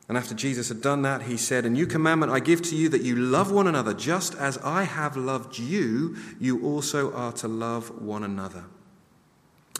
And 0.09 0.19
after 0.19 0.35
Jesus 0.35 0.69
had 0.69 0.83
done 0.83 1.03
that, 1.03 1.23
he 1.23 1.37
said, 1.37 1.65
A 1.65 1.71
new 1.71 1.87
commandment 1.87 2.31
I 2.31 2.41
give 2.41 2.61
to 2.63 2.77
you 2.77 2.89
that 2.91 3.03
you 3.03 3.17
love 3.17 3.51
one 3.51 3.67
another, 3.67 3.95
just 3.95 4.35
as 4.35 4.59
I 4.59 4.83
have 4.83 5.17
loved 5.17 5.59
you, 5.59 6.17
you 6.39 6.63
also 6.63 7.13
are 7.15 7.33
to 7.33 7.49
love 7.49 8.03
one 8.03 8.23
another. 8.23 8.65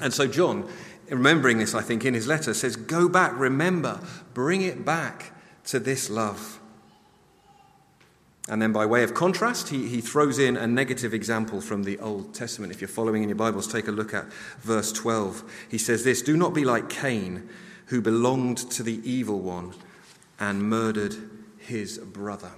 And 0.01 0.13
so, 0.15 0.27
John, 0.27 0.69
remembering 1.11 1.59
this, 1.59 1.75
I 1.75 1.83
think, 1.83 2.05
in 2.05 2.15
his 2.15 2.27
letter, 2.27 2.55
says, 2.55 2.75
Go 2.75 3.09
back, 3.09 3.39
remember, 3.39 4.01
bring 4.33 4.63
it 4.63 4.85
back 4.85 5.33
to 5.67 5.79
this 5.79 6.09
love. 6.09 6.59
And 8.49 8.61
then, 8.61 8.73
by 8.73 8.85
way 8.85 9.03
of 9.03 9.15
contrast, 9.15 9.71
he, 9.71 9.89
he 9.89 10.03
throws 10.03 10.39
in 10.39 10.57
a 10.57 10.67
negative 10.67 11.15
example 11.15 11.63
from 11.63 11.85
the 11.85 11.99
Old 11.99 12.35
Testament. 12.35 12.73
If 12.73 12.81
you're 12.81 12.89
following 12.89 13.23
in 13.23 13.31
your 13.31 13.37
Bibles, 13.37 13.67
take 13.67 13.89
a 13.89 13.93
look 13.93 14.13
at 14.13 14.31
verse 14.61 14.93
12. 14.93 15.67
He 15.71 15.79
says 15.79 16.05
this 16.05 16.21
Do 16.21 16.37
not 16.37 16.53
be 16.53 16.65
like 16.65 16.91
Cain, 16.91 17.49
who 17.87 18.03
belonged 18.03 18.59
to 18.73 18.83
the 18.83 19.01
evil 19.03 19.41
one 19.41 19.73
and 20.39 20.63
murdered 20.63 21.17
his 21.59 21.97
brother. 21.99 22.51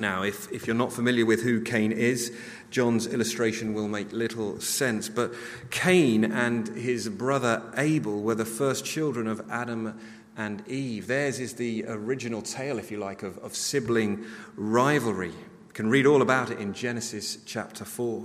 Now, 0.00 0.22
if, 0.22 0.50
if 0.52 0.66
you're 0.66 0.76
not 0.76 0.92
familiar 0.92 1.26
with 1.26 1.42
who 1.42 1.60
Cain 1.60 1.90
is, 1.90 2.32
John's 2.70 3.06
illustration 3.06 3.74
will 3.74 3.88
make 3.88 4.12
little 4.12 4.60
sense. 4.60 5.08
But 5.08 5.34
Cain 5.70 6.24
and 6.24 6.68
his 6.68 7.08
brother 7.08 7.62
Abel 7.76 8.20
were 8.20 8.36
the 8.36 8.44
first 8.44 8.84
children 8.84 9.26
of 9.26 9.44
Adam 9.50 9.98
and 10.38 10.66
Eve. 10.68 11.08
Theirs 11.08 11.40
is 11.40 11.54
the 11.54 11.84
original 11.88 12.40
tale, 12.40 12.78
if 12.78 12.90
you 12.90 12.96
like, 12.96 13.24
of, 13.24 13.36
of 13.38 13.54
sibling 13.56 14.24
rivalry. 14.56 15.30
You 15.30 15.74
can 15.74 15.90
read 15.90 16.06
all 16.06 16.22
about 16.22 16.50
it 16.50 16.60
in 16.60 16.72
Genesis 16.72 17.38
chapter 17.44 17.84
4. 17.84 18.24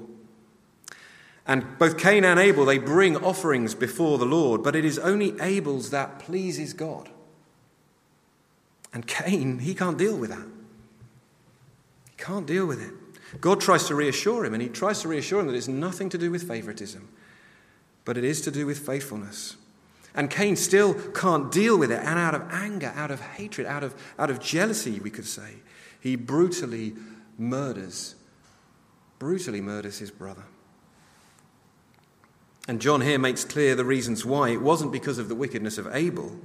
And 1.48 1.78
both 1.78 1.98
Cain 1.98 2.24
and 2.24 2.40
Abel, 2.40 2.66
they 2.66 2.78
bring 2.78 3.18
offerings 3.18 3.76
before 3.76 4.20
the 4.20 4.26
Lord, 4.26 4.64
but 4.64 4.76
it 4.76 4.86
is 4.86 5.00
only 5.00 5.38
Abel's 5.42 5.90
that 5.90 6.20
pleases 6.20 6.72
God. 6.72 7.10
And 8.94 9.08
Cain, 9.08 9.60
he 9.60 9.74
can't 9.74 9.98
deal 9.98 10.16
with 10.16 10.30
that. 10.30 10.48
He 12.12 12.24
can't 12.24 12.46
deal 12.46 12.68
with 12.68 12.82
it. 12.82 12.94
God 13.42 13.60
tries 13.60 13.88
to 13.88 13.96
reassure 13.96 14.46
him, 14.46 14.54
and 14.54 14.62
he 14.62 14.70
tries 14.70 15.02
to 15.02 15.08
reassure 15.08 15.40
him 15.40 15.48
that 15.48 15.56
it's 15.56 15.68
nothing 15.68 16.10
to 16.10 16.18
do 16.20 16.30
with 16.30 16.48
favoritism, 16.48 17.10
but 18.06 18.18
it 18.18 18.24
is 18.24 18.40
to 18.42 18.52
do 18.52 18.68
with 18.68 18.78
faithfulness. 18.78 19.56
And 20.16 20.30
Cain 20.30 20.56
still 20.56 20.94
can't 20.94 21.52
deal 21.52 21.78
with 21.78 21.92
it, 21.92 22.00
and 22.00 22.20
out 22.20 22.36
of 22.36 22.44
anger, 22.52 22.94
out 22.96 23.10
of 23.10 23.20
hatred, 23.20 23.66
out 23.66 23.84
of, 23.84 23.96
out 24.20 24.30
of 24.30 24.40
jealousy, 24.40 25.00
we 25.00 25.10
could 25.10 25.26
say, 25.26 25.56
he 26.00 26.16
brutally 26.16 26.94
murders, 27.38 28.16
brutally 29.18 29.62
murders 29.62 30.00
his 30.00 30.12
brother. 30.12 30.44
And 32.68 32.80
John 32.80 33.02
here 33.02 33.20
makes 33.20 33.44
clear 33.44 33.76
the 33.76 33.84
reasons 33.86 34.24
why. 34.24 34.50
It 34.50 34.62
wasn't 34.62 34.92
because 34.92 35.18
of 35.18 35.30
the 35.30 35.36
wickedness 35.36 35.78
of 35.78 35.94
Abel, 35.94 36.40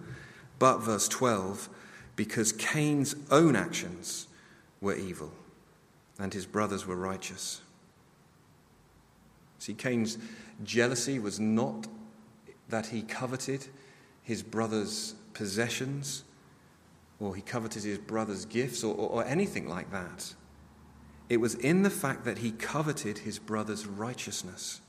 but, 0.58 0.78
verse 0.78 1.06
12, 1.08 1.68
because 2.16 2.52
Cain's 2.52 3.14
own 3.30 3.54
actions 3.54 4.26
were 4.80 4.94
evil 4.94 5.32
and 6.18 6.34
his 6.34 6.46
brothers 6.46 6.86
were 6.86 6.96
righteous. 6.96 7.60
See, 9.58 9.74
Cain's 9.74 10.18
jealousy 10.64 11.18
was 11.18 11.38
not 11.38 11.86
that 12.68 12.86
he 12.86 13.02
coveted 13.02 13.66
his 14.22 14.42
brother's 14.42 15.14
possessions 15.32 16.24
or 17.20 17.34
he 17.34 17.42
coveted 17.42 17.82
his 17.82 17.98
brother's 17.98 18.44
gifts 18.44 18.84
or, 18.84 18.94
or, 18.94 19.08
or, 19.08 19.24
anything 19.24 19.68
like 19.68 19.90
that. 19.90 20.34
It 21.28 21.38
was 21.38 21.54
in 21.54 21.82
the 21.82 21.90
fact 21.90 22.24
that 22.24 22.38
he 22.38 22.52
coveted 22.52 23.18
his 23.18 23.38
brother's 23.38 23.86
righteousness. 23.86 24.80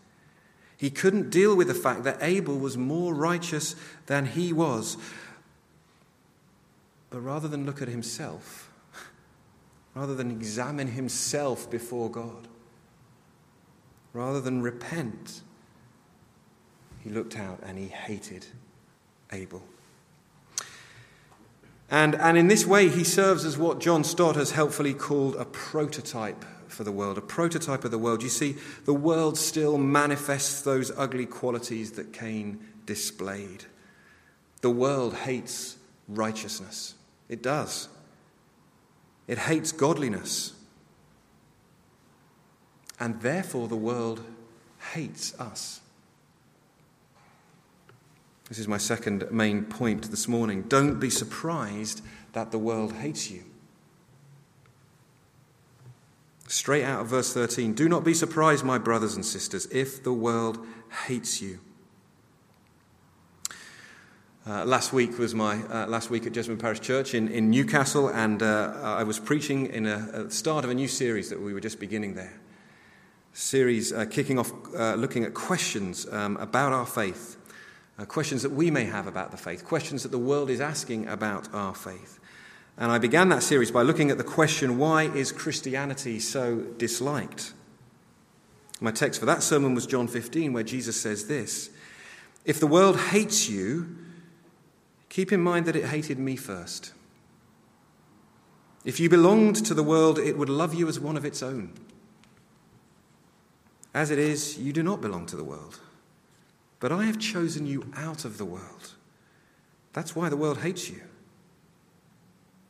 He 0.78 0.90
couldn't 0.90 1.30
deal 1.30 1.56
with 1.56 1.68
the 1.68 1.74
fact 1.74 2.04
that 2.04 2.18
Abel 2.22 2.58
was 2.58 2.78
more 2.78 3.14
righteous 3.14 3.76
than 4.06 4.26
he 4.26 4.54
was. 4.54 4.96
But 7.10 7.22
rather 7.22 7.48
than 7.48 7.66
look 7.66 7.82
at 7.82 7.88
himself, 7.88 8.72
rather 9.96 10.16
than 10.16 10.32
examine 10.32 10.88
himself 10.88 11.70
before 11.70 12.10
God, 12.10 12.48
rather 14.14 14.40
than 14.40 14.62
repent, 14.62 15.42
he 17.10 17.16
looked 17.16 17.38
out 17.38 17.60
and 17.64 17.78
he 17.78 17.88
hated 17.88 18.46
Abel. 19.32 19.64
And, 21.90 22.14
and 22.14 22.38
in 22.38 22.48
this 22.48 22.68
way, 22.68 22.88
he 22.88 23.04
serves 23.04 23.46
as 23.46 23.58
what 23.58 23.80
John 23.80 24.04
Stott 24.04 24.36
has 24.36 24.52
helpfully 24.52 24.94
called 24.94 25.36
a 25.36 25.46
prototype 25.46 26.46
for 26.68 26.84
the 26.84 26.92
world, 26.92 27.18
a 27.18 27.22
prototype 27.22 27.84
of 27.84 27.90
the 27.90 27.98
world. 27.98 28.22
You 28.22 28.30
see, 28.30 28.58
the 28.86 28.94
world 28.94 29.40
still 29.40 29.80
manifests 29.80 30.62
those 30.62 30.92
ugly 30.96 31.26
qualities 31.26 31.94
that 31.94 32.14
Cain 32.14 32.60
displayed. 32.86 33.66
The 34.62 34.70
world 34.70 35.16
hates 35.16 35.78
righteousness, 36.08 36.94
it 37.28 37.42
does. 37.42 37.90
It 39.28 39.38
hates 39.38 39.72
godliness. 39.72 40.54
And 43.00 43.22
therefore, 43.22 43.68
the 43.68 43.76
world 43.76 44.22
hates 44.94 45.40
us. 45.40 45.79
This 48.50 48.58
is 48.58 48.68
my 48.68 48.80
second 48.80 49.32
main 49.32 49.64
point 49.64 50.10
this 50.10 50.28
morning. 50.28 50.64
Don't 50.64 51.00
be 51.00 51.12
surprised 51.12 52.02
that 52.34 52.52
the 52.52 52.58
world 52.58 52.94
hates 52.94 53.30
you. 53.30 53.44
Straight 56.48 56.84
out 56.84 57.02
of 57.02 57.08
verse 57.08 57.32
13 57.32 57.74
Do 57.74 57.88
not 57.88 58.04
be 58.04 58.16
surprised, 58.16 58.66
my 58.66 58.80
brothers 58.80 59.14
and 59.14 59.24
sisters, 59.24 59.68
if 59.68 60.04
the 60.04 60.12
world 60.12 60.66
hates 61.06 61.42
you. 61.44 61.60
Uh, 64.48 64.66
last 64.66 64.94
week 64.94 65.20
was 65.20 65.36
my 65.36 65.62
uh, 65.66 65.86
last 65.86 66.10
week 66.10 66.26
at 66.26 66.34
Jesmond 66.34 66.58
Parish 66.58 66.80
Church 66.80 67.14
in, 67.14 67.28
in 67.28 67.52
Newcastle, 67.52 68.08
and 68.08 68.42
uh, 68.42 68.80
I 68.82 69.04
was 69.04 69.20
preaching 69.20 69.68
in 69.68 69.86
a, 69.86 70.26
a, 70.26 70.32
start 70.32 70.66
of 70.66 70.72
a 70.72 70.74
new 70.74 70.88
series 70.88 71.30
that 71.30 71.40
we 71.40 71.54
were 71.54 71.60
just 71.60 71.80
beginning 71.80 72.16
there. 72.16 72.40
Series 73.32 73.94
uh, 73.94 74.06
kicking 74.06 74.40
off, 74.40 74.52
uh, 74.76 74.96
looking 74.96 75.24
at 75.24 75.36
questions 75.36 76.08
um, 76.12 76.36
about 76.38 76.74
our 76.74 76.88
faith, 76.88 77.38
uh, 78.00 78.06
questions 78.06 78.44
that 78.44 78.52
we 78.52 78.72
may 78.72 78.86
have 78.86 79.08
about 79.08 79.32
the 79.32 79.38
faith, 79.38 79.66
questions 79.66 80.04
that 80.04 80.10
the 80.10 80.18
world 80.18 80.50
is 80.50 80.62
asking 80.62 81.08
about 81.08 81.54
our 81.54 81.76
faith. 81.76 82.20
And 82.78 82.92
I 82.92 82.98
began 82.98 83.28
that 83.30 83.44
series 83.44 83.72
by 83.72 83.82
looking 83.82 84.10
at 84.10 84.18
the 84.18 84.24
question 84.24 84.78
why 84.78 85.04
is 85.04 85.34
Christianity 85.34 86.20
so 86.20 86.62
disliked? 86.78 87.54
My 88.80 88.92
text 88.92 89.20
for 89.20 89.26
that 89.26 89.44
sermon 89.44 89.76
was 89.76 89.86
John 89.86 90.08
15, 90.08 90.54
where 90.54 90.64
Jesus 90.64 91.00
says 91.00 91.28
this 91.28 91.72
If 92.46 92.62
the 92.62 92.68
world 92.68 92.98
hates 92.98 93.50
you, 93.50 93.98
keep 95.10 95.34
in 95.34 95.42
mind 95.42 95.66
that 95.66 95.76
it 95.76 95.86
hated 95.86 96.20
me 96.20 96.38
first. 96.38 96.94
If 98.86 98.98
you 99.02 99.10
belonged 99.10 99.58
to 99.66 99.74
the 99.74 99.84
world, 99.84 100.18
it 100.18 100.38
would 100.38 100.48
love 100.48 100.74
you 100.74 100.88
as 100.88 101.02
one 101.02 101.18
of 101.18 101.26
its 101.26 101.44
own. 101.44 101.74
As 103.94 104.10
it 104.10 104.20
is, 104.20 104.58
you 104.58 104.72
do 104.72 104.84
not 104.84 105.02
belong 105.02 105.26
to 105.26 105.36
the 105.36 105.44
world. 105.44 105.80
But 106.80 106.92
I 106.92 107.04
have 107.06 107.20
chosen 107.20 107.66
you 107.66 107.92
out 107.96 108.26
of 108.26 108.38
the 108.38 108.46
world. 108.46 108.94
That's 109.94 110.16
why 110.16 110.30
the 110.30 110.38
world 110.38 110.60
hates 110.60 110.90
you. 110.90 111.02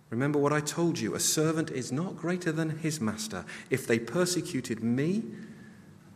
Remember 0.10 0.39
what 0.39 0.51
I 0.51 0.60
told 0.60 0.98
you 0.98 1.13
a 1.13 1.20
servant 1.20 1.70
is 1.70 1.92
not 1.92 2.18
greater 2.18 2.51
than 2.51 2.80
his 2.80 3.00
master. 3.00 3.46
If 3.70 3.86
they 3.86 4.00
persecuted 4.00 4.84
me, 4.84 5.24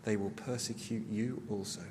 they 0.03 0.17
will 0.17 0.31
persecute 0.31 1.07
you 1.09 1.43
also. 1.49 1.81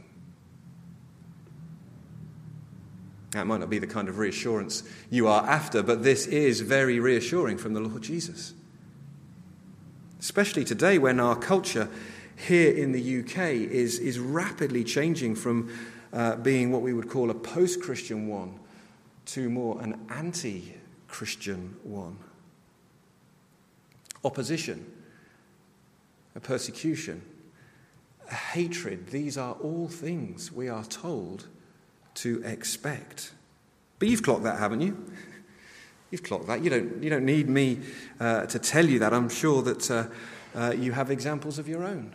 That 3.31 3.47
might 3.47 3.61
not 3.61 3.71
be 3.71 3.79
the 3.79 3.87
kind 3.87 4.09
of 4.09 4.19
reassurance 4.19 4.83
you 5.09 5.27
are 5.27 5.49
after, 5.49 5.83
but 5.83 6.03
this 6.03 6.27
is 6.27 6.61
very 6.61 7.01
reassuring 7.01 7.57
from 7.57 7.73
the 7.73 7.81
Lord 7.81 8.03
Jesus. 8.03 8.53
Especially 10.21 10.65
today 10.65 10.99
when 10.99 11.19
our 11.19 11.37
culture 11.37 11.89
here 12.37 12.73
in 12.73 12.93
the 12.93 13.21
UK 13.21 13.53
is, 13.53 13.99
is 13.99 14.19
rapidly 14.19 14.85
changing 14.85 15.35
from 15.35 15.71
uh, 16.13 16.37
being 16.37 16.71
what 16.73 16.83
we 16.83 16.93
would 16.93 17.09
call 17.09 17.31
a 17.31 17.35
post 17.35 17.83
Christian 17.83 18.29
one 18.29 18.59
to 19.27 19.49
more 19.49 19.81
an 19.81 20.07
anti 20.11 20.75
Christian 21.09 21.77
one. 21.83 22.17
Opposition, 24.25 24.87
a 26.35 26.41
persecution, 26.41 27.23
a 28.31 28.35
hatred, 28.35 29.09
these 29.09 29.37
are 29.37 29.55
all 29.55 29.89
things 29.89 30.53
we 30.53 30.69
are 30.69 30.85
told 30.85 31.49
to 32.15 32.43
expect. 32.45 33.33
But 33.99 34.09
you've 34.09 34.23
clocked 34.23 34.45
that, 34.45 34.59
haven't 34.59 34.81
you? 34.81 35.05
You've 36.11 36.23
clocked 36.23 36.47
that. 36.49 36.63
You 36.63 36.69
don't, 36.69 37.03
you 37.03 37.09
don't 37.09 37.25
need 37.25 37.49
me 37.49 37.81
uh, 38.21 38.45
to 38.45 38.59
tell 38.59 38.85
you 38.85 38.99
that. 38.99 39.15
I'm 39.15 39.31
sure 39.31 39.63
that 39.63 39.91
uh, 39.91 40.07
uh, 40.55 40.73
you 40.73 40.93
have 40.93 41.11
examples 41.11 41.59
of 41.59 41.67
your 41.67 41.85
own. 41.85 42.15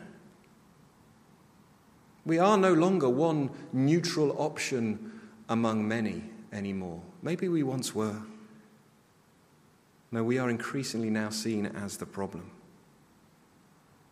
We 2.27 2.39
are 2.39 2.57
no 2.57 2.73
longer 2.73 3.07
one 3.07 3.49
neutral 3.71 4.35
option 4.37 5.13
among 5.47 5.87
many 5.87 6.23
anymore. 6.51 7.01
Maybe 7.21 7.47
we 7.47 7.63
once 7.63 7.95
were. 7.95 8.17
No, 10.11 10.25
we 10.25 10.37
are 10.37 10.49
increasingly 10.49 11.09
now 11.09 11.29
seen 11.29 11.67
as 11.67 11.95
the 11.95 12.05
problem. 12.05 12.51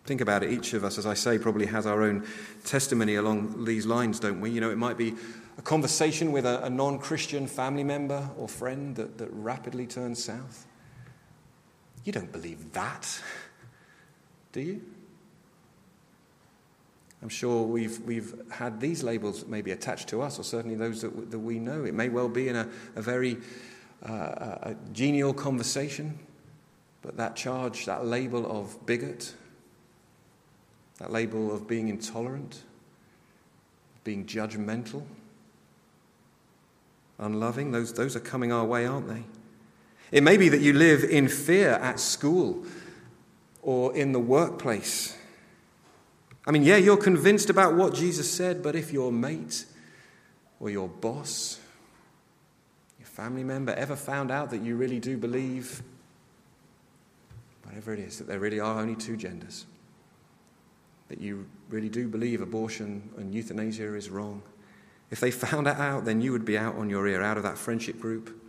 Think 0.05 0.21
about 0.21 0.43
it. 0.43 0.51
Each 0.53 0.73
of 0.73 0.85
us, 0.85 0.97
as 0.97 1.05
I 1.05 1.13
say, 1.13 1.37
probably 1.37 1.65
has 1.65 1.85
our 1.85 2.03
own 2.03 2.25
testimony 2.63 3.15
along 3.15 3.65
these 3.65 3.85
lines, 3.85 4.21
don't 4.21 4.39
we? 4.39 4.49
You 4.49 4.61
know, 4.61 4.71
it 4.71 4.77
might 4.77 4.97
be 4.97 5.13
a 5.57 5.61
conversation 5.61 6.31
with 6.31 6.45
a, 6.45 6.63
a 6.63 6.69
non 6.69 6.99
Christian 6.99 7.47
family 7.47 7.83
member 7.83 8.29
or 8.37 8.47
friend 8.47 8.95
that, 8.95 9.17
that 9.17 9.27
rapidly 9.33 9.87
turns 9.87 10.23
south. 10.23 10.65
You 12.05 12.13
don't 12.13 12.31
believe 12.31 12.71
that, 12.71 13.21
do 14.53 14.61
you? 14.61 14.81
I'm 17.25 17.29
sure 17.29 17.63
we've, 17.63 17.99
we've 18.01 18.35
had 18.51 18.79
these 18.79 19.01
labels 19.01 19.47
maybe 19.47 19.71
attached 19.71 20.09
to 20.09 20.21
us, 20.21 20.37
or 20.37 20.43
certainly 20.43 20.75
those 20.75 21.01
that, 21.01 21.31
that 21.31 21.39
we 21.39 21.57
know. 21.57 21.83
It 21.83 21.95
may 21.95 22.07
well 22.07 22.29
be 22.29 22.49
in 22.49 22.55
a, 22.55 22.69
a 22.95 23.01
very 23.01 23.37
uh, 24.03 24.11
a 24.61 24.75
genial 24.93 25.33
conversation, 25.33 26.19
but 27.01 27.17
that 27.17 27.35
charge, 27.35 27.87
that 27.87 28.05
label 28.05 28.45
of 28.45 28.85
bigot, 28.85 29.33
that 30.99 31.11
label 31.11 31.51
of 31.51 31.67
being 31.67 31.87
intolerant, 31.87 32.61
being 34.03 34.27
judgmental, 34.27 35.01
unloving, 37.17 37.71
those, 37.71 37.91
those 37.93 38.15
are 38.15 38.19
coming 38.19 38.51
our 38.51 38.65
way, 38.65 38.85
aren't 38.85 39.07
they? 39.07 39.23
It 40.11 40.21
may 40.21 40.37
be 40.37 40.47
that 40.49 40.61
you 40.61 40.73
live 40.73 41.03
in 41.03 41.27
fear 41.27 41.71
at 41.71 41.99
school 41.99 42.67
or 43.63 43.95
in 43.95 44.11
the 44.11 44.19
workplace 44.19 45.17
I 46.47 46.51
mean, 46.51 46.63
yeah, 46.63 46.77
you're 46.77 46.97
convinced 46.97 47.49
about 47.49 47.75
what 47.75 47.93
Jesus 47.93 48.29
said, 48.29 48.61
but 48.61 48.75
if 48.75 48.93
your 48.93 49.11
mate 49.11 49.65
or 50.59 50.69
your 50.69 50.87
boss, 50.87 51.59
your 52.99 53.07
family 53.07 53.43
member 53.43 53.73
ever 53.73 53.95
found 53.95 54.29
out 54.29 54.51
that 54.51 54.61
you 54.61 54.75
really 54.75 54.99
do 54.99 55.17
believe, 55.17 55.81
whatever 57.63 57.93
it 57.93 57.99
is, 57.99 58.19
that 58.19 58.27
there 58.27 58.39
really 58.39 58.59
are 58.59 58.79
only 58.79 58.95
two 58.95 59.17
genders, 59.17 59.65
that 61.07 61.19
you 61.19 61.47
really 61.69 61.89
do 61.89 62.07
believe 62.07 62.41
abortion 62.41 63.09
and 63.17 63.33
euthanasia 63.33 63.95
is 63.95 64.09
wrong, 64.09 64.41
if 65.11 65.19
they 65.19 65.31
found 65.31 65.67
that 65.67 65.79
out, 65.79 66.05
then 66.05 66.21
you 66.21 66.31
would 66.31 66.45
be 66.45 66.57
out 66.57 66.75
on 66.75 66.89
your 66.89 67.07
ear, 67.07 67.21
out 67.21 67.37
of 67.37 67.43
that 67.43 67.57
friendship 67.57 67.99
group, 67.99 68.39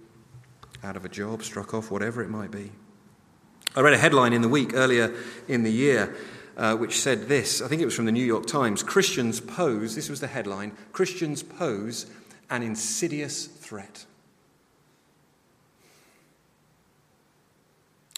out 0.82 0.96
of 0.96 1.04
a 1.04 1.08
job, 1.08 1.42
struck 1.42 1.74
off, 1.74 1.90
whatever 1.90 2.22
it 2.22 2.28
might 2.28 2.50
be. 2.50 2.72
I 3.74 3.80
read 3.80 3.92
a 3.92 3.98
headline 3.98 4.32
in 4.32 4.40
the 4.40 4.48
week 4.48 4.72
earlier 4.74 5.14
in 5.48 5.62
the 5.62 5.70
year 5.70 6.16
uh, 6.56 6.76
which 6.76 6.98
said 6.98 7.28
this 7.28 7.60
I 7.60 7.68
think 7.68 7.82
it 7.82 7.84
was 7.84 7.94
from 7.94 8.06
the 8.06 8.12
New 8.12 8.24
York 8.24 8.46
Times 8.46 8.82
Christians 8.82 9.40
pose, 9.40 9.94
this 9.94 10.08
was 10.08 10.20
the 10.20 10.26
headline 10.26 10.72
Christians 10.92 11.42
pose 11.42 12.06
an 12.50 12.62
insidious 12.62 13.46
threat. 13.46 14.06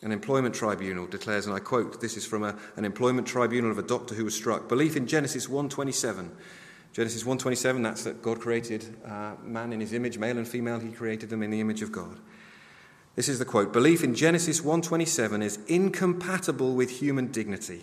An 0.02 0.12
employment 0.12 0.54
tribunal 0.54 1.06
declares, 1.06 1.46
and 1.46 1.54
I 1.54 1.58
quote, 1.58 2.00
this 2.00 2.16
is 2.16 2.24
from 2.24 2.44
a, 2.44 2.56
an 2.76 2.84
employment 2.84 3.26
tribunal 3.26 3.70
of 3.70 3.78
a 3.78 3.82
doctor 3.82 4.14
who 4.14 4.24
was 4.24 4.34
struck. 4.34 4.68
Belief 4.68 4.96
in 4.96 5.08
Genesis 5.08 5.48
1.27. 5.48 6.28
Genesis 6.92 7.24
1.27, 7.24 7.82
that's 7.82 8.04
that 8.04 8.22
God 8.22 8.40
created 8.40 8.96
uh, 9.04 9.32
man 9.42 9.72
in 9.72 9.80
his 9.80 9.92
image, 9.92 10.16
male 10.16 10.38
and 10.38 10.46
female, 10.46 10.78
he 10.78 10.92
created 10.92 11.30
them 11.30 11.42
in 11.42 11.50
the 11.50 11.60
image 11.60 11.82
of 11.82 11.90
God. 11.90 12.16
This 13.16 13.28
is 13.28 13.40
the 13.40 13.44
quote. 13.44 13.72
Belief 13.72 14.04
in 14.04 14.14
Genesis 14.14 14.60
1.27 14.60 15.42
is 15.42 15.58
incompatible 15.66 16.76
with 16.76 17.00
human 17.00 17.32
dignity 17.32 17.82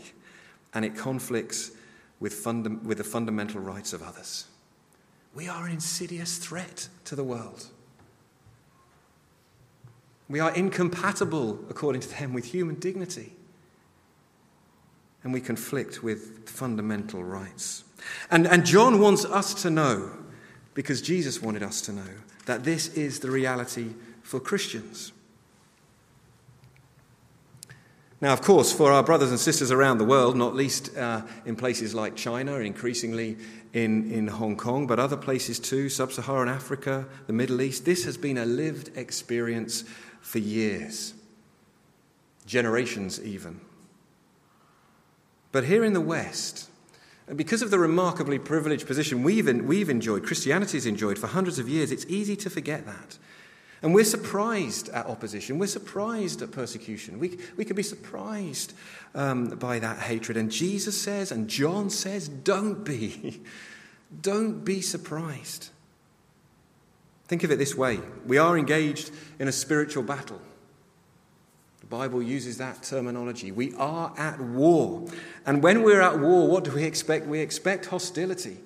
and 0.75 0.85
it 0.85 0.95
conflicts 0.95 1.71
with, 2.19 2.33
funda- 2.33 2.77
with 2.83 2.99
the 2.99 3.03
fundamental 3.03 3.61
rights 3.61 3.93
of 3.93 4.03
others. 4.03 4.45
We 5.33 5.47
are 5.47 5.65
an 5.65 5.71
insidious 5.71 6.37
threat 6.37 6.87
to 7.05 7.15
the 7.15 7.23
world. 7.23 7.67
We 10.29 10.39
are 10.39 10.53
incompatible, 10.53 11.59
according 11.69 12.01
to 12.01 12.09
them, 12.09 12.33
with 12.33 12.45
human 12.45 12.75
dignity. 12.75 13.33
And 15.23 15.33
we 15.33 15.41
conflict 15.41 16.03
with 16.03 16.47
fundamental 16.47 17.23
rights. 17.23 17.83
And, 18.29 18.47
and 18.47 18.65
John 18.65 18.99
wants 18.99 19.25
us 19.25 19.53
to 19.63 19.69
know, 19.69 20.11
because 20.73 21.01
Jesus 21.01 21.41
wanted 21.41 21.63
us 21.63 21.81
to 21.81 21.91
know, 21.91 22.13
that 22.45 22.63
this 22.63 22.89
is 22.89 23.19
the 23.19 23.31
reality 23.31 23.89
for 24.23 24.39
Christians. 24.39 25.11
Now, 28.25 28.33
of 28.33 28.41
course, 28.41 28.71
for 28.71 28.91
our 28.91 29.03
brothers 29.03 29.29
and 29.29 29.39
sisters 29.39 29.71
around 29.71 29.99
the 29.99 30.03
world, 30.03 30.35
not 30.35 30.55
least 30.55 30.97
uh, 30.97 31.21
in 31.45 31.55
places 31.55 31.93
like 31.93 32.15
China, 32.15 32.55
increasingly 32.55 33.37
in, 33.71 34.11
in 34.11 34.27
Hong 34.27 34.57
Kong, 34.57 34.87
but 34.87 34.97
other 34.97 35.15
places 35.15 35.59
too, 35.59 35.89
sub 35.89 36.11
Saharan 36.11 36.49
Africa, 36.49 37.05
the 37.27 37.33
Middle 37.33 37.61
East, 37.61 37.85
this 37.85 38.03
has 38.03 38.17
been 38.17 38.39
a 38.39 38.45
lived 38.47 38.89
experience 38.97 39.83
for 40.21 40.39
years, 40.39 41.13
generations 42.47 43.21
even. 43.21 43.61
But 45.51 45.65
here 45.65 45.85
in 45.85 45.93
the 45.93 46.01
West, 46.01 46.67
because 47.35 47.61
of 47.61 47.69
the 47.69 47.77
remarkably 47.77 48.39
privileged 48.39 48.87
position 48.87 49.21
we've, 49.21 49.47
we've 49.61 49.91
enjoyed, 49.91 50.25
Christianity's 50.25 50.87
enjoyed 50.87 51.19
for 51.19 51.27
hundreds 51.27 51.59
of 51.59 51.69
years, 51.69 51.91
it's 51.91 52.07
easy 52.07 52.35
to 52.37 52.49
forget 52.49 52.87
that. 52.87 53.19
And 53.85 53.93
we're 53.93 54.03
surprised 54.03 54.89
at 54.89 55.05
opposition. 55.05 55.59
We're 55.59 55.67
surprised 55.67 56.41
at 56.41 56.49
persecution. 56.49 57.19
We, 57.19 57.37
we 57.55 57.65
can 57.65 57.75
be 57.75 57.83
surprised 57.83 58.73
um, 59.13 59.49
by 59.49 59.77
that 59.77 59.99
hatred. 59.99 60.37
And 60.37 60.51
Jesus 60.51 60.99
says, 60.99 61.31
and 61.31 61.47
John 61.47 61.91
says, 61.91 62.27
don't 62.27 62.83
be. 62.83 63.43
don't 64.21 64.65
be 64.65 64.81
surprised. 64.81 65.69
Think 67.27 67.43
of 67.43 67.51
it 67.51 67.57
this 67.57 67.75
way 67.75 67.99
we 68.25 68.39
are 68.39 68.57
engaged 68.57 69.11
in 69.37 69.47
a 69.47 69.51
spiritual 69.51 70.01
battle. 70.01 70.41
The 71.81 71.85
Bible 71.85 72.23
uses 72.23 72.57
that 72.57 72.81
terminology. 72.81 73.51
We 73.51 73.75
are 73.75 74.11
at 74.17 74.41
war. 74.41 75.05
And 75.45 75.61
when 75.61 75.83
we're 75.83 76.01
at 76.01 76.17
war, 76.19 76.47
what 76.47 76.63
do 76.63 76.71
we 76.71 76.85
expect? 76.85 77.27
We 77.27 77.39
expect 77.39 77.85
hostility. 77.85 78.57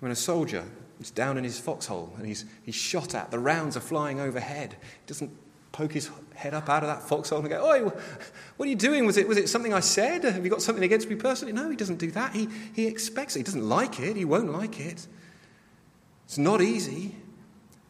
When 0.00 0.10
a 0.10 0.16
soldier 0.16 0.64
is 1.00 1.10
down 1.10 1.38
in 1.38 1.44
his 1.44 1.58
foxhole 1.58 2.12
and 2.16 2.26
he's, 2.26 2.44
he's 2.62 2.74
shot 2.74 3.14
at, 3.14 3.30
the 3.30 3.38
rounds 3.38 3.76
are 3.76 3.80
flying 3.80 4.20
overhead, 4.20 4.76
he 4.80 5.06
doesn't 5.06 5.30
poke 5.72 5.92
his 5.92 6.10
head 6.34 6.54
up 6.54 6.68
out 6.68 6.82
of 6.82 6.88
that 6.88 7.08
foxhole 7.08 7.40
and 7.40 7.48
go, 7.48 7.64
Oi, 7.64 7.82
what 8.56 8.66
are 8.66 8.70
you 8.70 8.76
doing? 8.76 9.06
Was 9.06 9.16
it, 9.16 9.28
was 9.28 9.36
it 9.36 9.48
something 9.48 9.72
I 9.74 9.80
said? 9.80 10.24
Have 10.24 10.44
you 10.44 10.50
got 10.50 10.62
something 10.62 10.84
against 10.84 11.08
me 11.08 11.16
personally? 11.16 11.52
No, 11.52 11.68
he 11.70 11.76
doesn't 11.76 11.98
do 11.98 12.10
that. 12.12 12.34
He, 12.34 12.48
he 12.74 12.86
expects 12.86 13.36
it. 13.36 13.40
He 13.40 13.42
doesn't 13.44 13.68
like 13.68 14.00
it. 14.00 14.16
He 14.16 14.24
won't 14.24 14.52
like 14.52 14.80
it. 14.80 15.06
It's 16.24 16.38
not 16.38 16.60
easy, 16.60 17.14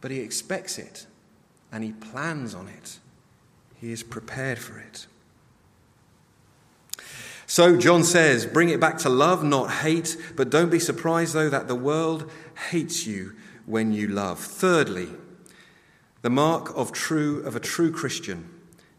but 0.00 0.10
he 0.10 0.20
expects 0.20 0.78
it 0.78 1.06
and 1.72 1.84
he 1.84 1.92
plans 1.92 2.54
on 2.54 2.68
it. 2.68 2.98
He 3.80 3.92
is 3.92 4.02
prepared 4.02 4.58
for 4.58 4.78
it. 4.78 5.06
So 7.46 7.78
John 7.78 8.04
says, 8.04 8.44
bring 8.44 8.68
it 8.68 8.78
back 8.78 8.98
to 8.98 9.08
love, 9.08 9.42
not 9.42 9.70
hate, 9.70 10.18
but 10.36 10.50
don't 10.50 10.70
be 10.70 10.78
surprised, 10.78 11.32
though, 11.32 11.48
that 11.48 11.66
the 11.66 11.74
world 11.74 12.30
hates 12.70 13.06
you 13.06 13.34
when 13.66 13.92
you 13.92 14.08
love. 14.08 14.38
Thirdly, 14.38 15.08
the 16.22 16.30
mark 16.30 16.76
of 16.76 16.92
true 16.92 17.40
of 17.44 17.54
a 17.54 17.60
true 17.60 17.92
Christian 17.92 18.48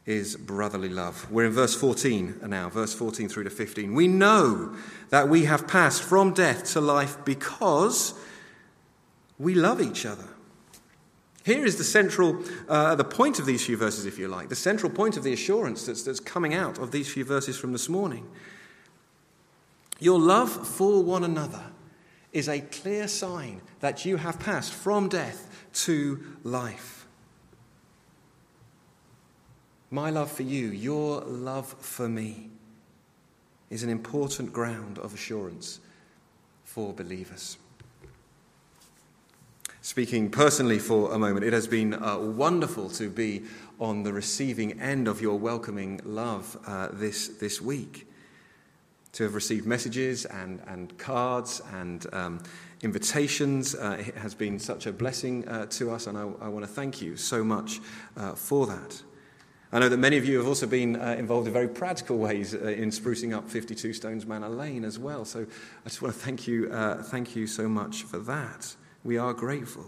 is 0.05 0.35
brotherly 0.35 0.89
love. 0.89 1.29
We're 1.29 1.45
in 1.45 1.51
verse 1.51 1.75
14 1.75 2.39
now, 2.47 2.69
verse 2.69 2.93
14 2.93 3.29
through 3.29 3.43
to 3.43 3.49
15. 3.49 3.93
We 3.93 4.07
know 4.07 4.75
that 5.09 5.29
we 5.29 5.45
have 5.45 5.67
passed 5.67 6.01
from 6.01 6.33
death 6.33 6.71
to 6.73 6.81
life 6.81 7.17
because 7.25 8.13
we 9.37 9.53
love 9.53 9.81
each 9.81 10.05
other. 10.05 10.27
Here 11.45 11.65
is 11.65 11.77
the 11.77 11.83
central, 11.83 12.43
uh, 12.67 12.95
the 12.95 13.03
point 13.03 13.39
of 13.39 13.45
these 13.45 13.65
few 13.65 13.77
verses, 13.77 14.05
if 14.05 14.19
you 14.19 14.27
like, 14.27 14.49
the 14.49 14.55
central 14.55 14.91
point 14.91 15.15
of 15.15 15.23
the 15.23 15.33
assurance 15.33 15.85
that's, 15.85 16.03
that's 16.03 16.19
coming 16.19 16.53
out 16.53 16.77
of 16.77 16.91
these 16.91 17.11
few 17.11 17.23
verses 17.23 17.57
from 17.57 17.71
this 17.71 17.87
morning. 17.87 18.27
Your 19.99 20.19
love 20.19 20.49
for 20.67 21.03
one 21.03 21.23
another 21.23 21.63
is 22.31 22.47
a 22.47 22.61
clear 22.61 23.07
sign 23.07 23.61
that 23.79 24.05
you 24.05 24.17
have 24.17 24.39
passed 24.39 24.73
from 24.73 25.09
death 25.09 25.67
to 25.73 26.23
life. 26.43 27.07
My 29.91 30.09
love 30.09 30.31
for 30.31 30.43
you, 30.43 30.67
your 30.67 31.21
love 31.21 31.75
for 31.79 32.07
me, 32.07 32.49
is 33.69 33.83
an 33.83 33.89
important 33.89 34.53
ground 34.53 34.99
of 34.99 35.13
assurance 35.13 35.79
for 36.63 36.93
believers. 36.93 37.57
Speaking 39.81 40.29
personally 40.29 40.77
for 40.77 41.13
a 41.13 41.17
moment, 41.17 41.45
it 41.45 41.53
has 41.53 41.67
been 41.67 41.95
uh, 41.95 42.17
wonderful 42.17 42.89
to 42.91 43.09
be 43.09 43.43
on 43.79 44.03
the 44.03 44.13
receiving 44.13 44.79
end 44.79 45.07
of 45.07 45.21
your 45.21 45.39
welcoming 45.39 45.99
love 46.03 46.57
uh, 46.67 46.89
this, 46.91 47.29
this 47.29 47.61
week. 47.61 48.08
To 49.13 49.23
have 49.23 49.33
received 49.33 49.65
messages 49.65 50.25
and, 50.25 50.61
and 50.67 50.97
cards 50.97 51.61
and 51.73 52.05
um, 52.13 52.39
invitations 52.81 53.75
uh, 53.75 53.97
it 53.99 54.15
has 54.15 54.33
been 54.33 54.59
such 54.59 54.85
a 54.85 54.91
blessing 54.91 55.47
uh, 55.47 55.65
to 55.67 55.91
us, 55.91 56.07
and 56.07 56.17
I, 56.17 56.21
I 56.41 56.47
want 56.47 56.63
to 56.63 56.71
thank 56.71 57.01
you 57.01 57.17
so 57.17 57.43
much 57.43 57.79
uh, 58.15 58.33
for 58.33 58.67
that. 58.67 59.01
I 59.71 59.77
know 59.77 59.89
that 59.89 59.97
many 59.97 60.17
of 60.17 60.25
you 60.25 60.37
have 60.37 60.47
also 60.47 60.65
been 60.65 60.95
uh, 60.95 61.15
involved 61.19 61.45
in 61.45 61.53
very 61.53 61.67
practical 61.67 62.17
ways 62.17 62.55
uh, 62.55 62.59
in 62.59 62.89
sprucing 62.89 63.37
up 63.37 63.47
52 63.47 63.93
Stones 63.93 64.25
Manor 64.25 64.49
Lane 64.49 64.83
as 64.83 64.97
well. 64.97 65.25
So 65.25 65.41
I 65.41 65.89
just 65.89 66.01
want 66.01 66.15
to 66.15 66.19
thank 66.19 66.47
you, 66.47 66.71
uh, 66.71 67.03
thank 67.03 67.35
you 67.35 67.45
so 67.45 67.69
much 67.69 68.01
for 68.03 68.17
that. 68.19 68.75
We 69.03 69.19
are 69.19 69.31
grateful. 69.33 69.85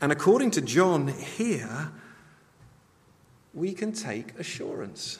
And 0.00 0.12
according 0.12 0.52
to 0.52 0.60
John 0.60 1.08
here, 1.08 1.90
we 3.52 3.72
can 3.72 3.92
take 3.92 4.38
assurance 4.38 5.18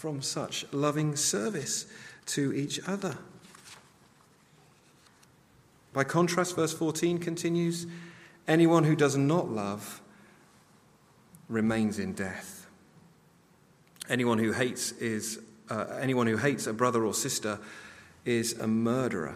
from 0.00 0.22
such 0.22 0.64
loving 0.72 1.14
service 1.14 1.84
to 2.24 2.54
each 2.54 2.80
other. 2.88 3.18
By 5.92 6.04
contrast, 6.04 6.56
verse 6.56 6.72
14 6.72 7.18
continues 7.18 7.86
anyone 8.48 8.84
who 8.84 8.96
does 8.96 9.18
not 9.18 9.50
love 9.50 10.00
remains 11.50 11.98
in 11.98 12.14
death. 12.14 12.66
Anyone 14.08 14.38
who 14.38 14.52
hates 14.52 14.92
is 14.92 15.38
uh, 15.68 15.84
anyone 16.00 16.26
who 16.26 16.38
hates 16.38 16.66
a 16.66 16.72
brother 16.72 17.04
or 17.04 17.12
sister 17.12 17.58
is 18.24 18.58
a 18.58 18.66
murderer. 18.66 19.34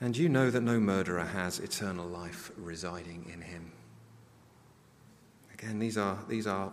And 0.00 0.16
you 0.16 0.30
know 0.30 0.50
that 0.50 0.62
no 0.62 0.80
murderer 0.80 1.24
has 1.24 1.58
eternal 1.58 2.06
life 2.06 2.50
residing 2.56 3.30
in 3.30 3.42
him. 3.42 3.70
Again, 5.52 5.78
these 5.78 5.98
are, 5.98 6.18
these 6.26 6.46
are 6.46 6.72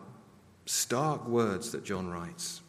stark 0.72 1.28
words 1.28 1.72
that 1.72 1.84
John 1.84 2.10
writes. 2.10 2.62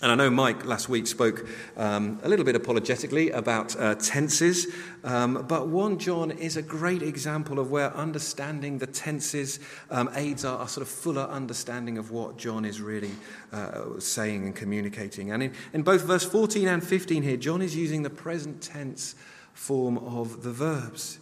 And 0.00 0.12
I 0.12 0.14
know 0.14 0.30
Mike 0.30 0.64
last 0.64 0.88
week 0.88 1.06
spoke 1.06 1.48
um, 1.76 2.20
a 2.22 2.28
little 2.28 2.44
bit 2.44 2.54
apologetically 2.54 3.30
about 3.30 3.74
uh, 3.80 3.94
tenses, 3.96 4.68
um, 5.02 5.46
but 5.48 5.68
1 5.68 5.98
John 5.98 6.30
is 6.30 6.56
a 6.56 6.62
great 6.62 7.02
example 7.02 7.58
of 7.58 7.70
where 7.70 7.92
understanding 7.96 8.78
the 8.78 8.86
tenses 8.86 9.58
um, 9.90 10.10
aids 10.14 10.44
our, 10.44 10.58
our, 10.58 10.68
sort 10.68 10.86
of 10.86 10.88
fuller 10.88 11.22
understanding 11.22 11.98
of 11.98 12.12
what 12.12 12.36
John 12.36 12.64
is 12.64 12.80
really 12.80 13.10
uh, 13.52 13.98
saying 13.98 14.44
and 14.44 14.54
communicating. 14.54 15.32
And 15.32 15.42
in, 15.42 15.52
in 15.72 15.82
both 15.82 16.02
verse 16.02 16.24
14 16.24 16.68
and 16.68 16.86
15 16.86 17.22
here, 17.22 17.36
John 17.38 17.62
is 17.62 17.74
using 17.74 18.02
the 18.02 18.10
present 18.10 18.62
tense 18.62 19.16
form 19.54 19.98
of 19.98 20.42
the 20.42 20.52
verbs. 20.52 21.18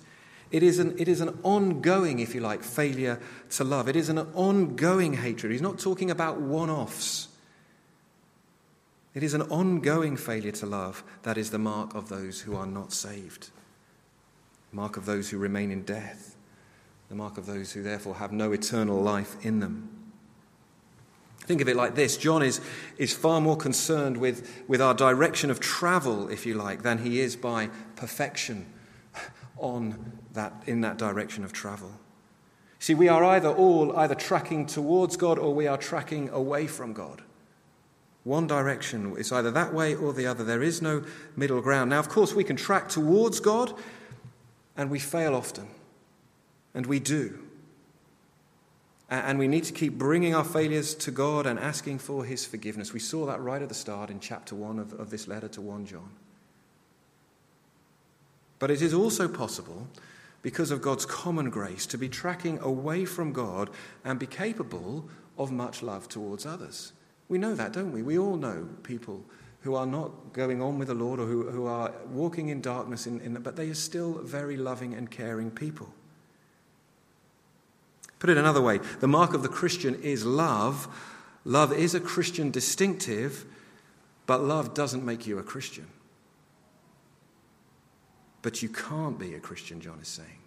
It 0.50 0.62
is, 0.62 0.78
an, 0.78 0.94
it 0.98 1.08
is 1.08 1.20
an 1.20 1.38
ongoing, 1.42 2.20
if 2.20 2.34
you 2.34 2.40
like, 2.40 2.62
failure 2.62 3.20
to 3.50 3.64
love. 3.64 3.88
It 3.88 3.96
is 3.96 4.08
an 4.08 4.18
ongoing 4.18 5.14
hatred. 5.14 5.50
He's 5.50 5.62
not 5.62 5.78
talking 5.78 6.10
about 6.10 6.40
one 6.40 6.70
offs. 6.70 7.28
It 9.16 9.22
is 9.22 9.34
an 9.34 9.42
ongoing 9.42 10.16
failure 10.16 10.52
to 10.52 10.66
love 10.66 11.02
that 11.22 11.38
is 11.38 11.50
the 11.50 11.58
mark 11.58 11.94
of 11.94 12.08
those 12.10 12.42
who 12.42 12.54
are 12.54 12.66
not 12.66 12.92
saved, 12.92 13.48
the 14.70 14.76
mark 14.76 14.96
of 14.98 15.06
those 15.06 15.30
who 15.30 15.38
remain 15.38 15.70
in 15.70 15.82
death, 15.82 16.36
the 17.08 17.14
mark 17.14 17.38
of 17.38 17.46
those 17.46 17.72
who 17.72 17.82
therefore 17.82 18.16
have 18.16 18.30
no 18.30 18.52
eternal 18.52 19.00
life 19.00 19.36
in 19.42 19.60
them. 19.60 19.88
Think 21.40 21.62
of 21.62 21.68
it 21.68 21.76
like 21.76 21.94
this 21.94 22.16
John 22.16 22.42
is, 22.42 22.60
is 22.98 23.14
far 23.14 23.40
more 23.40 23.56
concerned 23.56 24.18
with, 24.18 24.64
with 24.68 24.82
our 24.82 24.92
direction 24.92 25.50
of 25.50 25.60
travel, 25.60 26.28
if 26.28 26.44
you 26.44 26.54
like, 26.54 26.82
than 26.82 26.98
he 26.98 27.20
is 27.20 27.36
by 27.36 27.70
perfection 27.94 28.66
on 29.56 30.18
that, 30.36 30.52
in 30.66 30.80
that 30.82 30.96
direction 30.96 31.44
of 31.44 31.52
travel. 31.52 31.92
See, 32.78 32.94
we 32.94 33.08
are 33.08 33.24
either 33.24 33.48
all 33.48 33.96
either 33.96 34.14
tracking 34.14 34.66
towards 34.66 35.16
God 35.16 35.38
or 35.38 35.54
we 35.54 35.66
are 35.66 35.76
tracking 35.76 36.28
away 36.30 36.66
from 36.66 36.92
God. 36.92 37.22
One 38.24 38.46
direction, 38.46 39.14
it's 39.18 39.32
either 39.32 39.50
that 39.52 39.72
way 39.72 39.94
or 39.94 40.12
the 40.12 40.26
other. 40.26 40.44
There 40.44 40.62
is 40.62 40.82
no 40.82 41.04
middle 41.36 41.60
ground. 41.60 41.90
Now, 41.90 42.00
of 42.00 42.08
course, 42.08 42.34
we 42.34 42.44
can 42.44 42.56
track 42.56 42.88
towards 42.88 43.40
God 43.40 43.72
and 44.76 44.90
we 44.90 44.98
fail 44.98 45.34
often. 45.34 45.68
And 46.74 46.86
we 46.86 46.98
do. 46.98 47.38
And 49.08 49.38
we 49.38 49.46
need 49.46 49.64
to 49.64 49.72
keep 49.72 49.96
bringing 49.96 50.34
our 50.34 50.44
failures 50.44 50.94
to 50.96 51.12
God 51.12 51.46
and 51.46 51.58
asking 51.58 52.00
for 52.00 52.24
His 52.24 52.44
forgiveness. 52.44 52.92
We 52.92 52.98
saw 52.98 53.24
that 53.26 53.40
right 53.40 53.62
at 53.62 53.68
the 53.68 53.74
start 53.74 54.10
in 54.10 54.18
chapter 54.18 54.56
1 54.56 54.80
of, 54.80 54.92
of 54.94 55.10
this 55.10 55.28
letter 55.28 55.48
to 55.48 55.60
1 55.60 55.86
John. 55.86 56.10
But 58.58 58.70
it 58.70 58.82
is 58.82 58.92
also 58.92 59.28
possible, 59.28 59.86
because 60.46 60.70
of 60.70 60.80
God's 60.80 61.04
common 61.04 61.50
grace, 61.50 61.86
to 61.86 61.98
be 61.98 62.08
tracking 62.08 62.60
away 62.60 63.04
from 63.04 63.32
God 63.32 63.68
and 64.04 64.16
be 64.16 64.28
capable 64.28 65.08
of 65.36 65.50
much 65.50 65.82
love 65.82 66.08
towards 66.08 66.46
others. 66.46 66.92
We 67.28 67.36
know 67.36 67.56
that, 67.56 67.72
don't 67.72 67.90
we? 67.90 68.00
We 68.00 68.16
all 68.16 68.36
know 68.36 68.68
people 68.84 69.24
who 69.62 69.74
are 69.74 69.86
not 69.86 70.32
going 70.32 70.62
on 70.62 70.78
with 70.78 70.86
the 70.86 70.94
Lord 70.94 71.18
or 71.18 71.26
who, 71.26 71.50
who 71.50 71.66
are 71.66 71.92
walking 72.12 72.50
in 72.50 72.60
darkness, 72.60 73.08
in, 73.08 73.20
in, 73.22 73.34
but 73.34 73.56
they 73.56 73.70
are 73.70 73.74
still 73.74 74.20
very 74.22 74.56
loving 74.56 74.94
and 74.94 75.10
caring 75.10 75.50
people. 75.50 75.92
Put 78.20 78.30
it 78.30 78.36
another 78.36 78.62
way 78.62 78.78
the 79.00 79.08
mark 79.08 79.34
of 79.34 79.42
the 79.42 79.48
Christian 79.48 79.96
is 79.96 80.24
love. 80.24 80.86
Love 81.44 81.72
is 81.72 81.92
a 81.92 82.00
Christian 82.00 82.52
distinctive, 82.52 83.46
but 84.26 84.44
love 84.44 84.74
doesn't 84.74 85.04
make 85.04 85.26
you 85.26 85.40
a 85.40 85.42
Christian. 85.42 85.88
But 88.46 88.62
you 88.62 88.68
can't 88.68 89.18
be 89.18 89.34
a 89.34 89.40
Christian, 89.40 89.80
John 89.80 89.98
is 90.00 90.06
saying, 90.06 90.38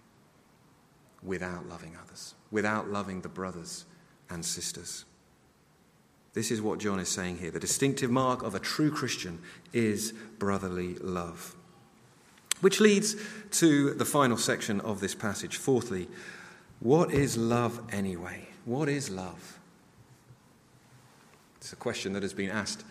without 1.22 1.68
loving 1.68 1.98
others, 2.02 2.34
without 2.50 2.88
loving 2.88 3.20
the 3.20 3.28
brothers 3.28 3.84
and 4.30 4.46
sisters. 4.46 5.04
This 6.32 6.50
is 6.50 6.62
what 6.62 6.80
John 6.80 7.02
is 7.02 7.10
saying 7.10 7.40
here. 7.40 7.52
The 7.52 7.60
distinctive 7.60 8.10
mark 8.10 8.42
of 8.42 8.56
a 8.56 8.60
true 8.60 8.90
Christian 8.90 9.42
is 9.74 10.14
brotherly 10.38 10.96
love. 11.02 11.58
Which 12.62 12.80
leads 12.80 13.18
to 13.60 13.94
the 13.94 14.06
final 14.06 14.38
section 14.38 14.80
of 14.80 15.02
this 15.02 15.14
passage. 15.14 15.58
Fourthly, 15.58 16.08
what 16.80 17.12
is 17.12 17.36
love 17.36 17.82
anyway? 17.92 18.48
What 18.64 18.88
is 18.88 19.10
love? 19.10 19.60
It's 21.58 21.74
a 21.74 21.76
question 21.76 22.14
that 22.14 22.24
has 22.24 22.34
been 22.34 22.50
asked 22.50 22.86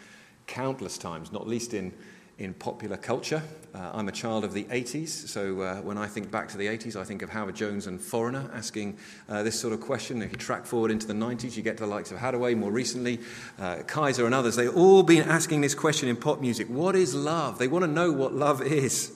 countless 0.46 0.98
times, 0.98 1.32
not 1.32 1.48
least 1.48 1.72
in, 1.72 1.94
in 2.38 2.54
popular 2.54 2.96
culture. 2.96 3.42
Uh, 3.74 3.90
I'm 3.92 4.08
a 4.08 4.12
child 4.12 4.44
of 4.44 4.52
the 4.52 4.64
80s, 4.64 5.08
so 5.08 5.60
uh, 5.60 5.76
when 5.82 5.98
I 5.98 6.06
think 6.06 6.30
back 6.30 6.48
to 6.48 6.56
the 6.56 6.66
80s, 6.66 6.96
I 6.96 7.04
think 7.04 7.22
of 7.22 7.30
Howard 7.30 7.56
Jones 7.56 7.86
and 7.86 8.00
Foreigner 8.00 8.48
asking 8.54 8.96
uh, 9.28 9.42
this 9.42 9.58
sort 9.58 9.74
of 9.74 9.80
question. 9.80 10.22
If 10.22 10.32
you 10.32 10.38
track 10.38 10.64
forward 10.64 10.90
into 10.90 11.06
the 11.06 11.14
90s, 11.14 11.56
you 11.56 11.62
get 11.62 11.76
to 11.78 11.82
the 11.82 11.88
likes 11.88 12.12
of 12.12 12.18
Haddaway 12.18 12.56
more 12.56 12.70
recently, 12.70 13.18
uh, 13.58 13.82
Kaiser, 13.86 14.24
and 14.24 14.34
others. 14.34 14.56
They've 14.56 14.74
all 14.74 15.02
been 15.02 15.28
asking 15.28 15.60
this 15.60 15.74
question 15.74 16.08
in 16.08 16.16
pop 16.16 16.40
music 16.40 16.68
What 16.68 16.94
is 16.94 17.14
love? 17.14 17.58
They 17.58 17.68
want 17.68 17.84
to 17.84 17.90
know 17.90 18.12
what 18.12 18.32
love 18.32 18.62
is. 18.62 19.12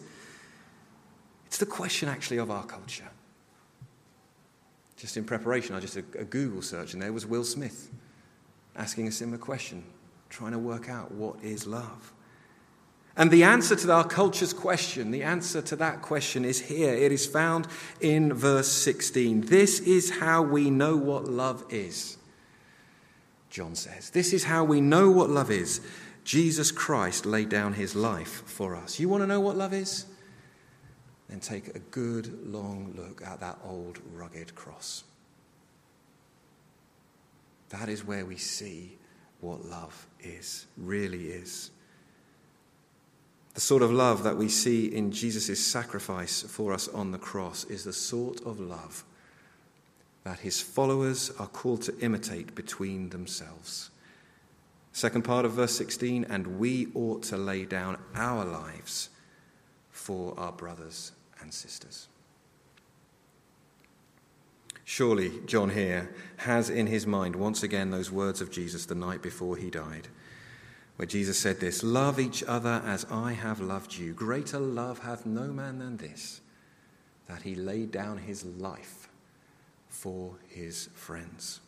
It's 1.46 1.58
the 1.58 1.66
question, 1.66 2.08
actually, 2.08 2.38
of 2.38 2.50
our 2.50 2.64
culture. 2.64 3.08
Just 4.96 5.16
in 5.16 5.24
preparation, 5.24 5.74
I 5.74 5.80
just 5.80 5.94
did 5.94 6.04
a 6.18 6.24
Google 6.24 6.62
search, 6.62 6.92
and 6.92 7.02
there 7.02 7.12
was 7.12 7.24
Will 7.24 7.44
Smith 7.44 7.90
asking 8.76 9.06
a 9.06 9.12
similar 9.12 9.38
question, 9.38 9.84
trying 10.28 10.52
to 10.52 10.58
work 10.58 10.88
out 10.88 11.12
what 11.12 11.36
is 11.42 11.66
love. 11.66 12.12
And 13.16 13.30
the 13.30 13.44
answer 13.44 13.76
to 13.76 13.92
our 13.92 14.04
culture's 14.04 14.54
question, 14.54 15.10
the 15.10 15.22
answer 15.22 15.60
to 15.62 15.76
that 15.76 16.00
question 16.00 16.44
is 16.44 16.60
here. 16.60 16.94
It 16.94 17.12
is 17.12 17.26
found 17.26 17.68
in 18.00 18.32
verse 18.32 18.68
16. 18.68 19.42
This 19.42 19.80
is 19.80 20.18
how 20.18 20.42
we 20.42 20.70
know 20.70 20.96
what 20.96 21.28
love 21.28 21.64
is. 21.68 22.16
John 23.50 23.74
says, 23.74 24.10
This 24.10 24.32
is 24.32 24.44
how 24.44 24.64
we 24.64 24.80
know 24.80 25.10
what 25.10 25.28
love 25.28 25.50
is. 25.50 25.82
Jesus 26.24 26.70
Christ 26.70 27.26
laid 27.26 27.50
down 27.50 27.74
his 27.74 27.94
life 27.94 28.42
for 28.46 28.74
us. 28.74 28.98
You 28.98 29.08
want 29.08 29.22
to 29.22 29.26
know 29.26 29.40
what 29.40 29.56
love 29.56 29.74
is? 29.74 30.06
then 31.32 31.40
take 31.40 31.74
a 31.74 31.78
good 31.78 32.46
long 32.46 32.92
look 32.94 33.22
at 33.26 33.40
that 33.40 33.58
old 33.64 33.98
rugged 34.12 34.54
cross. 34.54 35.02
That 37.70 37.88
is 37.88 38.04
where 38.04 38.26
we 38.26 38.36
see 38.36 38.98
what 39.40 39.64
love 39.64 40.06
is, 40.20 40.66
really 40.76 41.28
is. 41.28 41.70
The 43.54 43.60
sort 43.60 43.82
of 43.82 43.92
love 43.92 44.22
that 44.22 44.36
we 44.36 44.48
see 44.48 44.86
in 44.86 45.12
Jesus' 45.12 45.64
sacrifice 45.64 46.42
for 46.42 46.72
us 46.72 46.88
on 46.88 47.10
the 47.10 47.18
cross 47.18 47.64
is 47.64 47.84
the 47.84 47.92
sort 47.92 48.40
of 48.46 48.58
love 48.58 49.04
that 50.24 50.40
his 50.40 50.60
followers 50.60 51.30
are 51.38 51.48
called 51.48 51.82
to 51.82 51.98
imitate 51.98 52.54
between 52.54 53.10
themselves. 53.10 53.90
Second 54.92 55.22
part 55.22 55.44
of 55.44 55.52
verse 55.52 55.76
16, 55.76 56.24
and 56.28 56.58
we 56.58 56.88
ought 56.94 57.22
to 57.24 57.36
lay 57.36 57.64
down 57.64 57.98
our 58.14 58.44
lives 58.44 59.08
for 59.90 60.38
our 60.38 60.52
brothers 60.52 61.12
and 61.40 61.52
sisters. 61.52 62.08
Surely, 64.84 65.40
John 65.46 65.70
here 65.70 66.14
has 66.38 66.68
in 66.68 66.86
his 66.86 67.06
mind 67.06 67.36
once 67.36 67.62
again 67.62 67.90
those 67.90 68.10
words 68.10 68.40
of 68.40 68.50
Jesus 68.50 68.86
the 68.86 68.94
night 68.94 69.22
before 69.22 69.56
he 69.56 69.70
died, 69.70 70.08
where 70.96 71.06
Jesus 71.06 71.38
said 71.38 71.60
this 71.60 71.82
Love 71.82 72.20
each 72.20 72.42
other 72.44 72.82
as 72.84 73.06
I 73.10 73.32
have 73.32 73.60
loved 73.60 73.96
you. 73.96 74.12
Greater 74.12 74.58
love 74.58 75.00
hath 75.00 75.26
no 75.26 75.52
man 75.52 75.78
than 75.78 75.96
this, 75.96 76.40
that 77.26 77.42
he 77.42 77.54
laid 77.54 77.90
down 77.90 78.18
his 78.18 78.44
life 78.44 79.08
for 79.88 80.36
his 80.48 80.88
friends. 80.94 81.60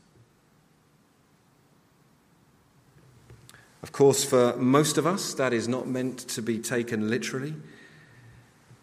Of 3.82 3.92
course, 3.92 4.24
for 4.24 4.56
most 4.56 4.96
of 4.96 5.06
us, 5.06 5.34
that 5.34 5.52
is 5.52 5.68
not 5.68 5.87
meant 5.87 6.20
to 6.28 6.40
be 6.40 6.58
taken 6.58 7.10
literally. 7.10 7.54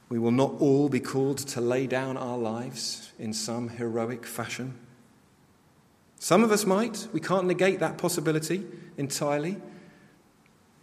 We 0.09 0.19
will 0.19 0.31
not 0.31 0.53
all 0.59 0.89
be 0.89 0.99
called 0.99 1.39
to 1.39 1.61
lay 1.61 1.87
down 1.87 2.17
our 2.17 2.37
lives 2.37 3.11
in 3.17 3.33
some 3.33 3.69
heroic 3.69 4.25
fashion. 4.27 4.77
Some 6.19 6.43
of 6.43 6.51
us 6.51 6.65
might. 6.65 7.07
We 7.11 7.19
can't 7.19 7.47
negate 7.47 7.79
that 7.79 7.97
possibility 7.97 8.63
entirely. 8.95 9.57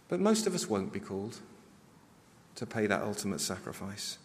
But 0.09 0.19
most 0.19 0.47
of 0.47 0.53
us 0.53 0.67
won't 0.67 0.91
be 0.91 0.99
called 0.99 1.37
to 2.55 2.65
pay 2.65 2.87
that 2.87 3.03
ultimate 3.03 3.39
sacrifice. 3.39 4.17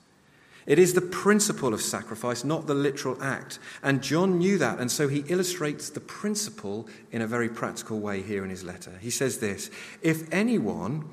It 0.66 0.78
is 0.78 0.94
the 0.94 1.02
principle 1.02 1.74
of 1.74 1.82
sacrifice, 1.82 2.42
not 2.42 2.66
the 2.66 2.74
literal 2.74 3.22
act. 3.22 3.58
And 3.82 4.02
John 4.02 4.38
knew 4.38 4.56
that, 4.58 4.80
and 4.80 4.90
so 4.90 5.08
he 5.08 5.24
illustrates 5.28 5.90
the 5.90 6.00
principle 6.00 6.88
in 7.12 7.20
a 7.20 7.26
very 7.26 7.50
practical 7.50 8.00
way 8.00 8.22
here 8.22 8.44
in 8.44 8.50
his 8.50 8.64
letter. 8.64 8.92
He 9.00 9.10
says 9.10 9.38
this 9.38 9.70
If 10.00 10.32
anyone 10.32 11.04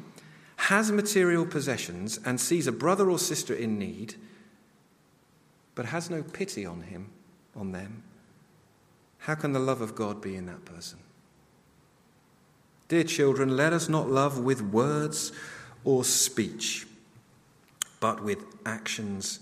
has 0.55 0.91
material 0.91 1.45
possessions 1.45 2.19
and 2.25 2.39
sees 2.39 2.65
a 2.65 2.71
brother 2.71 3.09
or 3.09 3.19
sister 3.19 3.53
in 3.53 3.77
need, 3.77 4.15
but 5.75 5.85
has 5.87 6.09
no 6.09 6.23
pity 6.23 6.65
on 6.65 6.83
him, 6.83 7.09
on 7.55 7.73
them, 7.73 8.03
how 9.19 9.35
can 9.35 9.51
the 9.51 9.59
love 9.59 9.81
of 9.81 9.95
God 9.95 10.21
be 10.21 10.35
in 10.35 10.45
that 10.45 10.63
person? 10.63 10.99
Dear 12.91 13.05
children, 13.05 13.55
let 13.55 13.71
us 13.71 13.87
not 13.87 14.09
love 14.09 14.39
with 14.39 14.61
words 14.61 15.31
or 15.85 16.03
speech, 16.03 16.85
but 18.01 18.21
with 18.21 18.43
actions 18.65 19.39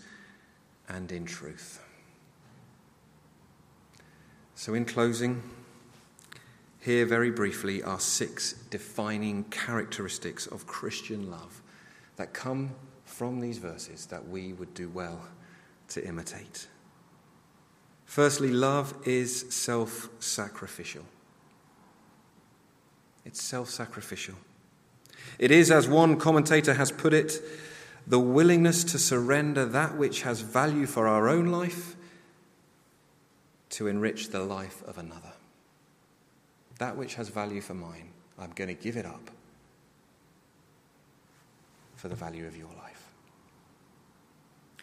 and 0.88 1.12
in 1.12 1.26
truth. 1.26 1.84
So, 4.54 4.76
in 4.76 4.86
closing, 4.86 5.42
here, 6.80 7.08
very 7.08 7.32
briefly, 7.32 7.82
are 7.82 8.00
six 8.00 8.54
defining 8.70 9.46
characteristics 9.46 10.46
of 10.46 10.68
Christian 10.68 11.32
love 11.32 11.64
that 12.18 12.34
come 12.34 12.76
from 13.04 13.40
these 13.40 13.58
verses 13.58 14.06
that 14.06 14.30
we 14.30 14.54
would 14.54 14.76
do 14.76 14.90
well 14.90 15.24
to 15.88 16.08
imitate. 16.08 16.68
Firstly, 18.06 18.52
love 18.52 18.94
is 19.08 19.52
self 19.52 20.08
sacrificial. 20.20 21.06
It's 23.30 23.44
self 23.44 23.70
sacrificial. 23.70 24.34
It 25.38 25.52
is, 25.52 25.70
as 25.70 25.88
one 25.88 26.18
commentator 26.18 26.74
has 26.74 26.92
put 26.92 27.14
it, 27.14 27.40
the 28.08 28.18
willingness 28.18 28.84
to 28.86 28.98
surrender 28.98 29.66
that 29.66 29.96
which 29.96 30.24
has 30.24 30.42
value 30.42 30.88
for 30.88 31.08
our 31.08 31.30
own 31.30 31.46
life 31.46 31.96
to 33.70 33.86
enrich 33.86 34.30
the 34.30 34.40
life 34.40 34.82
of 34.88 34.98
another. 34.98 35.34
That 36.80 36.98
which 36.98 37.14
has 37.16 37.30
value 37.30 37.62
for 37.62 37.76
mine, 37.76 38.10
I'm 38.40 38.50
going 38.50 38.70
to 38.70 38.74
give 38.74 38.98
it 38.98 39.06
up 39.06 39.30
for 41.98 42.08
the 42.08 42.16
value 42.16 42.48
of 42.48 42.58
your 42.58 42.74
life. 42.82 43.12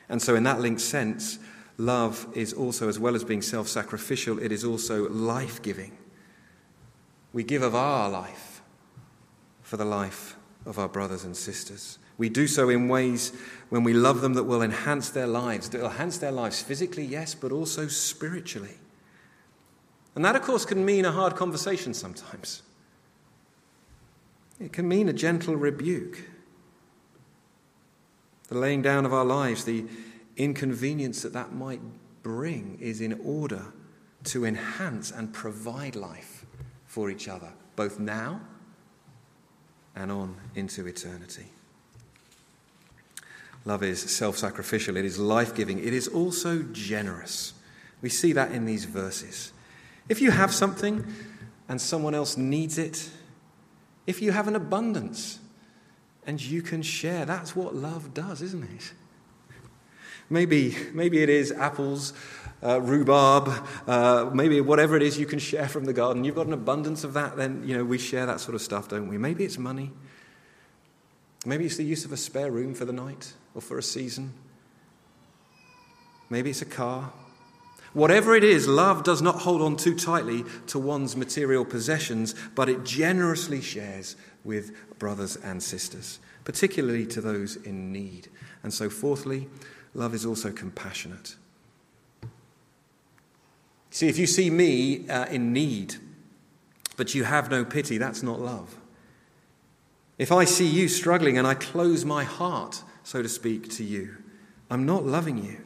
And 0.09 0.22
so, 0.22 0.37
in 0.37 0.44
that 0.44 0.61
linked 0.61 0.82
sense, 0.82 1.40
love 1.78 2.28
is 2.32 2.52
also, 2.52 2.88
as 2.88 2.96
well 2.96 3.16
as 3.16 3.24
being 3.24 3.42
self 3.42 3.66
sacrificial, 3.66 4.38
it 4.38 4.52
is 4.52 4.62
also 4.62 5.09
life 5.09 5.61
giving. 5.62 5.98
We 7.32 7.42
give 7.42 7.62
of 7.62 7.74
our 7.74 8.08
life 8.08 8.62
for 9.62 9.76
the 9.76 9.84
life 9.84 10.36
of 10.64 10.78
our 10.78 10.88
brothers 10.88 11.24
and 11.24 11.36
sisters. 11.36 11.98
We 12.18 12.28
do 12.28 12.46
so 12.46 12.70
in 12.70 12.88
ways 12.88 13.32
when 13.68 13.84
we 13.84 13.92
love 13.92 14.20
them 14.20 14.34
that 14.34 14.44
will 14.44 14.62
enhance 14.62 15.10
their 15.10 15.26
lives, 15.26 15.68
that 15.70 15.80
will 15.80 15.90
enhance 15.90 16.18
their 16.18 16.32
lives 16.32 16.62
physically, 16.62 17.04
yes, 17.04 17.34
but 17.34 17.52
also 17.52 17.88
spiritually. 17.88 18.78
And 20.14 20.24
that, 20.24 20.34
of 20.34 20.42
course, 20.42 20.64
can 20.64 20.84
mean 20.84 21.04
a 21.04 21.12
hard 21.12 21.36
conversation 21.36 21.92
sometimes. 21.92 22.62
It 24.58 24.72
can 24.72 24.88
mean 24.88 25.10
a 25.10 25.12
gentle 25.12 25.56
rebuke. 25.56 26.22
The 28.48 28.56
laying 28.56 28.80
down 28.80 29.04
of 29.04 29.12
our 29.12 29.24
lives, 29.24 29.64
the 29.64 29.84
inconvenience 30.36 31.20
that 31.22 31.34
that 31.34 31.52
might 31.52 31.80
bring, 32.22 32.78
is 32.80 33.02
in 33.02 33.20
order 33.22 33.74
to 34.24 34.46
enhance 34.46 35.10
and 35.10 35.34
provide 35.34 35.94
life 35.94 36.45
for 36.96 37.11
each 37.11 37.28
other, 37.28 37.52
both 37.76 38.00
now 38.00 38.40
and 39.94 40.11
on 40.11 40.35
into 40.54 40.87
eternity. 40.87 41.44
Love 43.66 43.82
is 43.82 44.00
self 44.00 44.38
sacrificial, 44.38 44.96
it 44.96 45.04
is 45.04 45.18
life 45.18 45.54
giving, 45.54 45.78
it 45.78 45.92
is 45.92 46.09
also 46.09 46.62
generous. 46.72 47.52
We 48.00 48.09
see 48.09 48.32
that 48.32 48.50
in 48.52 48.64
these 48.64 48.87
verses. 48.87 49.52
If 50.09 50.22
you 50.22 50.30
have 50.30 50.54
something 50.54 51.04
and 51.68 51.78
someone 51.78 52.14
else 52.14 52.38
needs 52.38 52.78
it, 52.78 53.11
if 54.06 54.22
you 54.22 54.32
have 54.32 54.48
an 54.48 54.56
abundance 54.56 55.38
and 56.26 56.40
you 56.40 56.62
can 56.62 56.80
share, 56.80 57.26
that's 57.26 57.54
what 57.54 57.74
love 57.74 58.14
does, 58.14 58.40
isn't 58.40 58.62
it? 58.62 58.94
Maybe, 60.28 60.76
maybe 60.92 61.22
it 61.22 61.28
is 61.28 61.52
apples, 61.52 62.12
uh, 62.62 62.80
rhubarb, 62.80 63.48
uh, 63.86 64.30
maybe 64.32 64.60
whatever 64.60 64.96
it 64.96 65.02
is 65.02 65.18
you 65.18 65.26
can 65.26 65.38
share 65.38 65.68
from 65.68 65.84
the 65.84 65.92
garden. 65.92 66.24
You've 66.24 66.34
got 66.34 66.46
an 66.46 66.52
abundance 66.52 67.04
of 67.04 67.12
that, 67.14 67.36
then 67.36 67.62
you 67.64 67.76
know 67.76 67.84
we 67.84 67.98
share 67.98 68.26
that 68.26 68.40
sort 68.40 68.54
of 68.54 68.62
stuff, 68.62 68.88
don't 68.88 69.08
we? 69.08 69.18
Maybe 69.18 69.44
it's 69.44 69.58
money. 69.58 69.92
Maybe 71.44 71.64
it's 71.64 71.76
the 71.76 71.84
use 71.84 72.04
of 72.04 72.12
a 72.12 72.16
spare 72.16 72.50
room 72.50 72.74
for 72.74 72.84
the 72.84 72.92
night 72.92 73.34
or 73.54 73.60
for 73.60 73.78
a 73.78 73.82
season. 73.82 74.32
Maybe 76.28 76.50
it's 76.50 76.62
a 76.62 76.66
car. 76.66 77.12
Whatever 77.92 78.34
it 78.34 78.44
is, 78.44 78.66
love 78.66 79.04
does 79.04 79.22
not 79.22 79.42
hold 79.42 79.62
on 79.62 79.76
too 79.76 79.94
tightly 79.94 80.44
to 80.66 80.78
one's 80.78 81.16
material 81.16 81.64
possessions, 81.64 82.34
but 82.54 82.68
it 82.68 82.84
generously 82.84 83.60
shares 83.60 84.16
with 84.44 84.98
brothers 84.98 85.36
and 85.36 85.62
sisters, 85.62 86.18
particularly 86.44 87.06
to 87.06 87.20
those 87.20 87.56
in 87.56 87.92
need. 87.92 88.28
And 88.62 88.74
so, 88.74 88.90
fourthly, 88.90 89.48
love 89.96 90.14
is 90.14 90.26
also 90.26 90.52
compassionate. 90.52 91.37
See, 93.90 94.09
if 94.09 94.18
you 94.18 94.26
see 94.26 94.50
me 94.50 95.09
uh, 95.09 95.26
in 95.26 95.52
need, 95.52 95.96
but 96.96 97.14
you 97.14 97.24
have 97.24 97.50
no 97.50 97.64
pity, 97.64 97.98
that's 97.98 98.22
not 98.22 98.40
love. 98.40 98.76
If 100.18 100.32
I 100.32 100.44
see 100.44 100.66
you 100.66 100.88
struggling 100.88 101.38
and 101.38 101.46
I 101.46 101.54
close 101.54 102.04
my 102.04 102.24
heart, 102.24 102.82
so 103.04 103.22
to 103.22 103.28
speak, 103.28 103.70
to 103.76 103.85
you, 103.85 104.16
I'm 104.70 104.85
not 104.85 105.04
loving 105.04 105.42
you. 105.42 105.59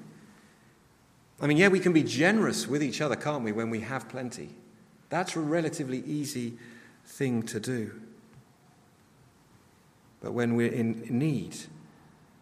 I 1.40 1.46
mean, 1.46 1.56
yeah, 1.56 1.68
we 1.68 1.80
can 1.80 1.92
be 1.92 2.02
generous 2.02 2.66
with 2.66 2.82
each 2.82 3.00
other, 3.00 3.16
can't 3.16 3.42
we, 3.42 3.52
when 3.52 3.70
we 3.70 3.80
have 3.80 4.08
plenty? 4.08 4.50
That's 5.08 5.34
a 5.36 5.40
relatively 5.40 6.00
easy 6.00 6.54
thing 7.04 7.42
to 7.44 7.58
do. 7.58 7.92
But 10.20 10.32
when 10.32 10.54
we're 10.54 10.72
in 10.72 11.06
need, 11.08 11.56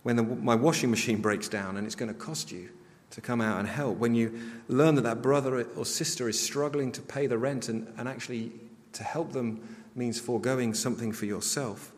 when 0.08 0.16
the, 0.16 0.22
my 0.22 0.54
washing 0.54 0.88
machine 0.88 1.20
breaks 1.20 1.50
down 1.50 1.76
and 1.76 1.86
it's 1.86 1.94
going 1.94 2.10
to 2.10 2.18
cost 2.18 2.50
you 2.50 2.70
to 3.10 3.20
come 3.20 3.42
out 3.42 3.58
and 3.58 3.68
help, 3.68 3.98
when 3.98 4.14
you 4.14 4.40
learn 4.66 4.94
that 4.94 5.02
that 5.02 5.20
brother 5.20 5.66
or 5.76 5.84
sister 5.84 6.30
is 6.30 6.40
struggling 6.40 6.90
to 6.90 7.02
pay 7.02 7.26
the 7.26 7.36
rent 7.36 7.68
and, 7.68 7.92
and 7.98 8.08
actually 8.08 8.50
to 8.94 9.02
help 9.02 9.34
them 9.34 9.60
means 9.94 10.18
foregoing 10.18 10.72
something 10.72 11.12
for 11.12 11.26
yourself, 11.26 11.92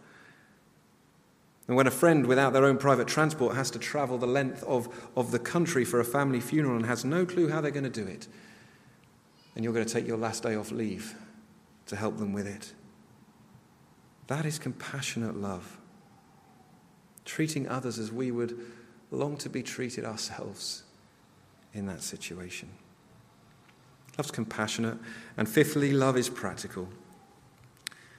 and 1.68 1.76
when 1.76 1.86
a 1.86 1.90
friend 1.92 2.26
without 2.26 2.52
their 2.52 2.64
own 2.64 2.78
private 2.78 3.06
transport 3.06 3.54
has 3.54 3.70
to 3.70 3.78
travel 3.78 4.18
the 4.18 4.26
length 4.26 4.64
of, 4.64 4.88
of 5.14 5.30
the 5.30 5.38
country 5.38 5.84
for 5.84 6.00
a 6.00 6.04
family 6.04 6.40
funeral 6.40 6.74
and 6.74 6.86
has 6.86 7.04
no 7.04 7.24
clue 7.24 7.48
how 7.48 7.60
they're 7.60 7.70
going 7.70 7.84
to 7.84 7.90
do 7.90 8.08
it, 8.08 8.26
and 9.54 9.62
you're 9.62 9.72
going 9.72 9.86
to 9.86 9.94
take 9.94 10.08
your 10.08 10.18
last 10.18 10.42
day 10.42 10.56
off 10.56 10.72
leave 10.72 11.14
to 11.86 11.94
help 11.94 12.18
them 12.18 12.32
with 12.32 12.48
it. 12.48 12.72
That 14.26 14.46
is 14.46 14.58
compassionate 14.58 15.36
love. 15.36 15.79
Treating 17.24 17.68
others 17.68 17.98
as 17.98 18.12
we 18.12 18.30
would 18.30 18.58
long 19.10 19.36
to 19.38 19.48
be 19.48 19.62
treated 19.62 20.04
ourselves 20.04 20.82
in 21.72 21.86
that 21.86 22.02
situation. 22.02 22.68
Love's 24.18 24.30
compassionate. 24.30 24.98
And 25.36 25.48
fifthly, 25.48 25.92
love 25.92 26.16
is 26.16 26.28
practical. 26.28 26.88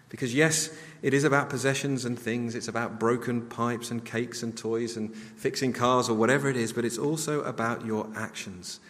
Because, 0.09 0.33
yes, 0.33 0.69
it 1.01 1.13
is 1.13 1.23
about 1.23 1.49
possessions 1.49 2.03
and 2.03 2.19
things, 2.19 2.53
it's 2.53 2.67
about 2.67 2.99
broken 2.99 3.43
pipes 3.43 3.91
and 3.91 4.03
cakes 4.03 4.43
and 4.43 4.57
toys 4.57 4.97
and 4.97 5.15
fixing 5.15 5.71
cars 5.71 6.09
or 6.09 6.15
whatever 6.15 6.49
it 6.49 6.57
is, 6.57 6.73
but 6.73 6.83
it's 6.83 6.97
also 6.97 7.41
about 7.43 7.85
your 7.85 8.09
actions 8.13 8.81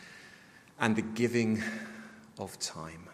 and 0.79 0.95
the 0.95 1.03
giving 1.03 1.61
of 2.39 2.57
time. 2.59 3.07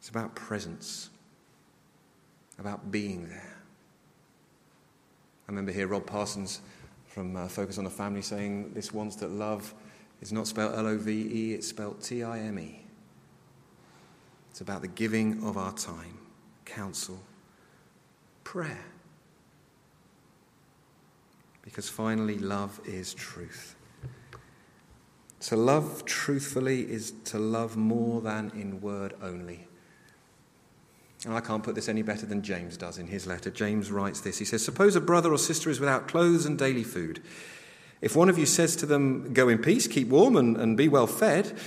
It's 0.00 0.08
about 0.08 0.34
presence, 0.34 1.10
about 2.58 2.90
being 2.90 3.28
there. 3.28 3.55
I 5.48 5.52
remember 5.52 5.70
here 5.70 5.86
Rob 5.86 6.06
Parsons 6.06 6.60
from 7.06 7.36
uh, 7.36 7.46
Focus 7.46 7.78
on 7.78 7.84
the 7.84 7.90
Family 7.90 8.22
saying 8.22 8.72
this 8.74 8.92
once 8.92 9.14
that 9.16 9.30
love 9.30 9.72
is 10.20 10.32
not 10.32 10.48
spelled 10.48 10.74
L 10.74 10.86
O 10.88 10.98
V 10.98 11.12
E, 11.12 11.54
it's 11.54 11.68
spelled 11.68 12.02
T 12.02 12.24
I 12.24 12.40
M 12.40 12.58
E. 12.58 12.82
It's 14.50 14.60
about 14.60 14.82
the 14.82 14.88
giving 14.88 15.44
of 15.44 15.56
our 15.56 15.72
time, 15.72 16.18
counsel, 16.64 17.20
prayer. 18.42 18.84
Because 21.62 21.88
finally, 21.88 22.38
love 22.38 22.80
is 22.84 23.12
truth. 23.14 23.76
To 25.40 25.56
love 25.56 26.04
truthfully 26.06 26.90
is 26.90 27.12
to 27.26 27.38
love 27.38 27.76
more 27.76 28.20
than 28.20 28.50
in 28.54 28.80
word 28.80 29.14
only. 29.22 29.65
And 31.24 31.34
I 31.34 31.40
can't 31.40 31.62
put 31.62 31.74
this 31.74 31.88
any 31.88 32.02
better 32.02 32.26
than 32.26 32.42
James 32.42 32.76
does 32.76 32.98
in 32.98 33.06
his 33.06 33.26
letter. 33.26 33.50
James 33.50 33.90
writes 33.90 34.20
this 34.20 34.38
He 34.38 34.44
says, 34.44 34.64
Suppose 34.64 34.96
a 34.96 35.00
brother 35.00 35.32
or 35.32 35.38
sister 35.38 35.70
is 35.70 35.80
without 35.80 36.08
clothes 36.08 36.46
and 36.46 36.58
daily 36.58 36.84
food. 36.84 37.22
If 38.00 38.14
one 38.14 38.28
of 38.28 38.38
you 38.38 38.46
says 38.46 38.76
to 38.76 38.86
them, 38.86 39.32
Go 39.32 39.48
in 39.48 39.58
peace, 39.58 39.86
keep 39.86 40.08
warm, 40.08 40.36
and, 40.36 40.56
and 40.56 40.76
be 40.76 40.88
well 40.88 41.06
fed, 41.06 41.58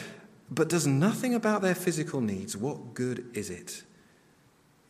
but 0.52 0.70
does 0.70 0.88
nothing 0.88 1.34
about 1.34 1.62
their 1.62 1.76
physical 1.76 2.22
needs, 2.22 2.56
what 2.56 2.94
good 2.94 3.26
is 3.34 3.50
it? 3.50 3.84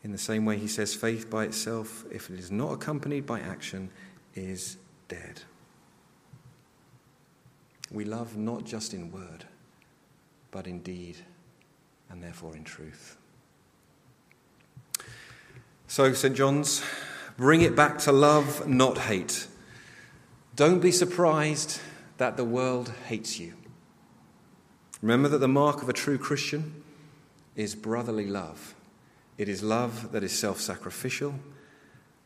In 0.02 0.12
the 0.12 0.18
same 0.18 0.46
way, 0.46 0.56
he 0.56 0.68
says, 0.68 0.94
faith 0.94 1.28
by 1.28 1.44
itself, 1.44 2.04
if 2.10 2.30
it 2.30 2.38
is 2.38 2.50
not 2.50 2.72
accompanied 2.72 3.26
by 3.26 3.40
action, 3.40 3.90
is 4.34 4.78
dead. 5.08 5.42
We 7.90 8.04
love 8.04 8.36
not 8.36 8.64
just 8.64 8.94
in 8.94 9.10
word, 9.10 9.44
but 10.50 10.66
in 10.66 10.80
deed, 10.80 11.18
and 12.08 12.22
therefore 12.22 12.56
in 12.56 12.64
truth. 12.64 13.18
So, 15.90 16.12
St. 16.12 16.36
John's, 16.36 16.84
bring 17.36 17.62
it 17.62 17.74
back 17.74 17.98
to 18.02 18.12
love, 18.12 18.68
not 18.68 18.96
hate. 18.96 19.48
Don't 20.54 20.78
be 20.78 20.92
surprised 20.92 21.80
that 22.16 22.36
the 22.36 22.44
world 22.44 22.92
hates 23.08 23.40
you. 23.40 23.54
Remember 25.02 25.28
that 25.28 25.38
the 25.38 25.48
mark 25.48 25.82
of 25.82 25.88
a 25.88 25.92
true 25.92 26.16
Christian 26.16 26.84
is 27.56 27.74
brotherly 27.74 28.28
love. 28.28 28.76
It 29.36 29.48
is 29.48 29.64
love 29.64 30.12
that 30.12 30.22
is 30.22 30.30
self 30.30 30.60
sacrificial, 30.60 31.34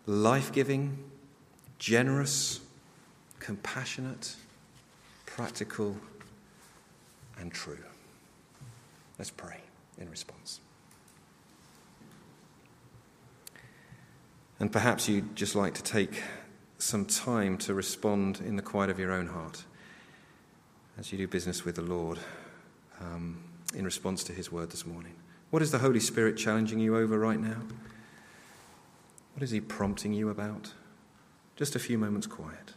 life 0.05 0.53
giving, 0.53 1.03
generous, 1.79 2.61
compassionate, 3.39 4.37
practical, 5.25 5.97
and 7.41 7.51
true. 7.51 7.83
Let's 9.19 9.31
pray 9.31 9.63
in 9.97 10.11
response. 10.11 10.61
And 14.65 14.73
perhaps 14.73 15.11
you'd 15.11 15.37
just 15.37 15.55
like 15.55 15.75
to 15.75 15.83
take 15.83 16.23
some 16.79 17.05
time 17.05 17.59
to 17.59 17.75
respond 17.75 18.41
in 18.41 18.57
the 18.57 18.63
quiet 18.63 18.89
of 18.89 18.99
your 18.99 19.13
own 19.13 19.27
heart 19.27 19.63
as 20.99 21.13
you 21.13 21.19
do 21.19 21.29
business 21.29 21.67
with 21.67 21.75
the 21.75 21.83
Lord 21.83 22.19
um, 22.99 23.45
in 23.75 23.85
response 23.85 24.25
to 24.25 24.33
his 24.33 24.51
word 24.51 24.71
this 24.71 24.87
morning? 24.87 25.17
What 25.51 25.61
is 25.61 25.71
the 25.71 25.81
Holy 25.81 26.01
Spirit 26.01 26.39
challenging 26.39 26.79
you 26.79 26.97
over 26.97 27.19
right 27.19 27.39
now? 27.39 27.59
What 29.35 29.43
is 29.43 29.51
he 29.51 29.61
prompting 29.61 30.15
you 30.15 30.31
about? 30.31 30.73
Just 31.57 31.77
a 31.77 31.79
few 31.79 31.99
moments 31.99 32.27
quiet. 32.27 32.73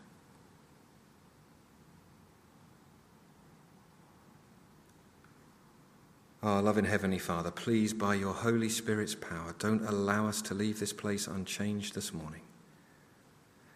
Our 6.47 6.61
loving 6.61 6.85
Heavenly 6.85 7.19
Father, 7.19 7.51
please, 7.51 7.93
by 7.93 8.15
your 8.15 8.33
Holy 8.33 8.69
Spirit's 8.69 9.15
power, 9.15 9.53
don't 9.59 9.85
allow 9.85 10.29
us 10.29 10.41
to 10.43 10.53
leave 10.53 10.79
this 10.79 10.93
place 10.93 11.27
unchanged 11.27 11.93
this 11.93 12.13
morning. 12.13 12.39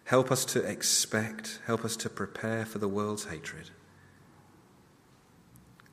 Help 0.06 0.32
us 0.32 0.46
to 0.46 0.62
expect, 0.62 1.60
help 1.66 1.84
us 1.84 1.98
to 1.98 2.10
prepare 2.10 2.66
for 2.66 2.78
the 2.78 2.88
world's 2.88 3.26
hatred. 3.26 3.72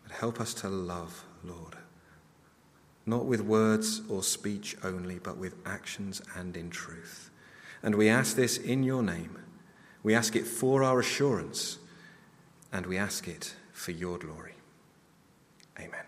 But 0.04 0.12
help 0.12 0.40
us 0.40 0.54
to 0.54 0.68
love, 0.68 1.24
Lord, 1.42 1.74
not 3.04 3.24
with 3.24 3.40
words 3.40 4.02
or 4.08 4.22
speech 4.22 4.76
only, 4.84 5.18
but 5.18 5.36
with 5.36 5.56
actions 5.66 6.22
and 6.36 6.56
in 6.56 6.70
truth. 6.70 7.32
And 7.82 7.96
we 7.96 8.08
ask 8.08 8.36
this 8.36 8.56
in 8.56 8.84
your 8.84 9.02
name. 9.02 9.36
We 10.04 10.14
ask 10.14 10.36
it 10.36 10.46
for 10.46 10.84
our 10.84 11.00
assurance, 11.00 11.78
and 12.72 12.86
we 12.86 12.96
ask 12.96 13.26
it 13.26 13.56
for 13.72 13.90
your 13.90 14.16
glory. 14.16 14.54
Amen. 15.76 16.07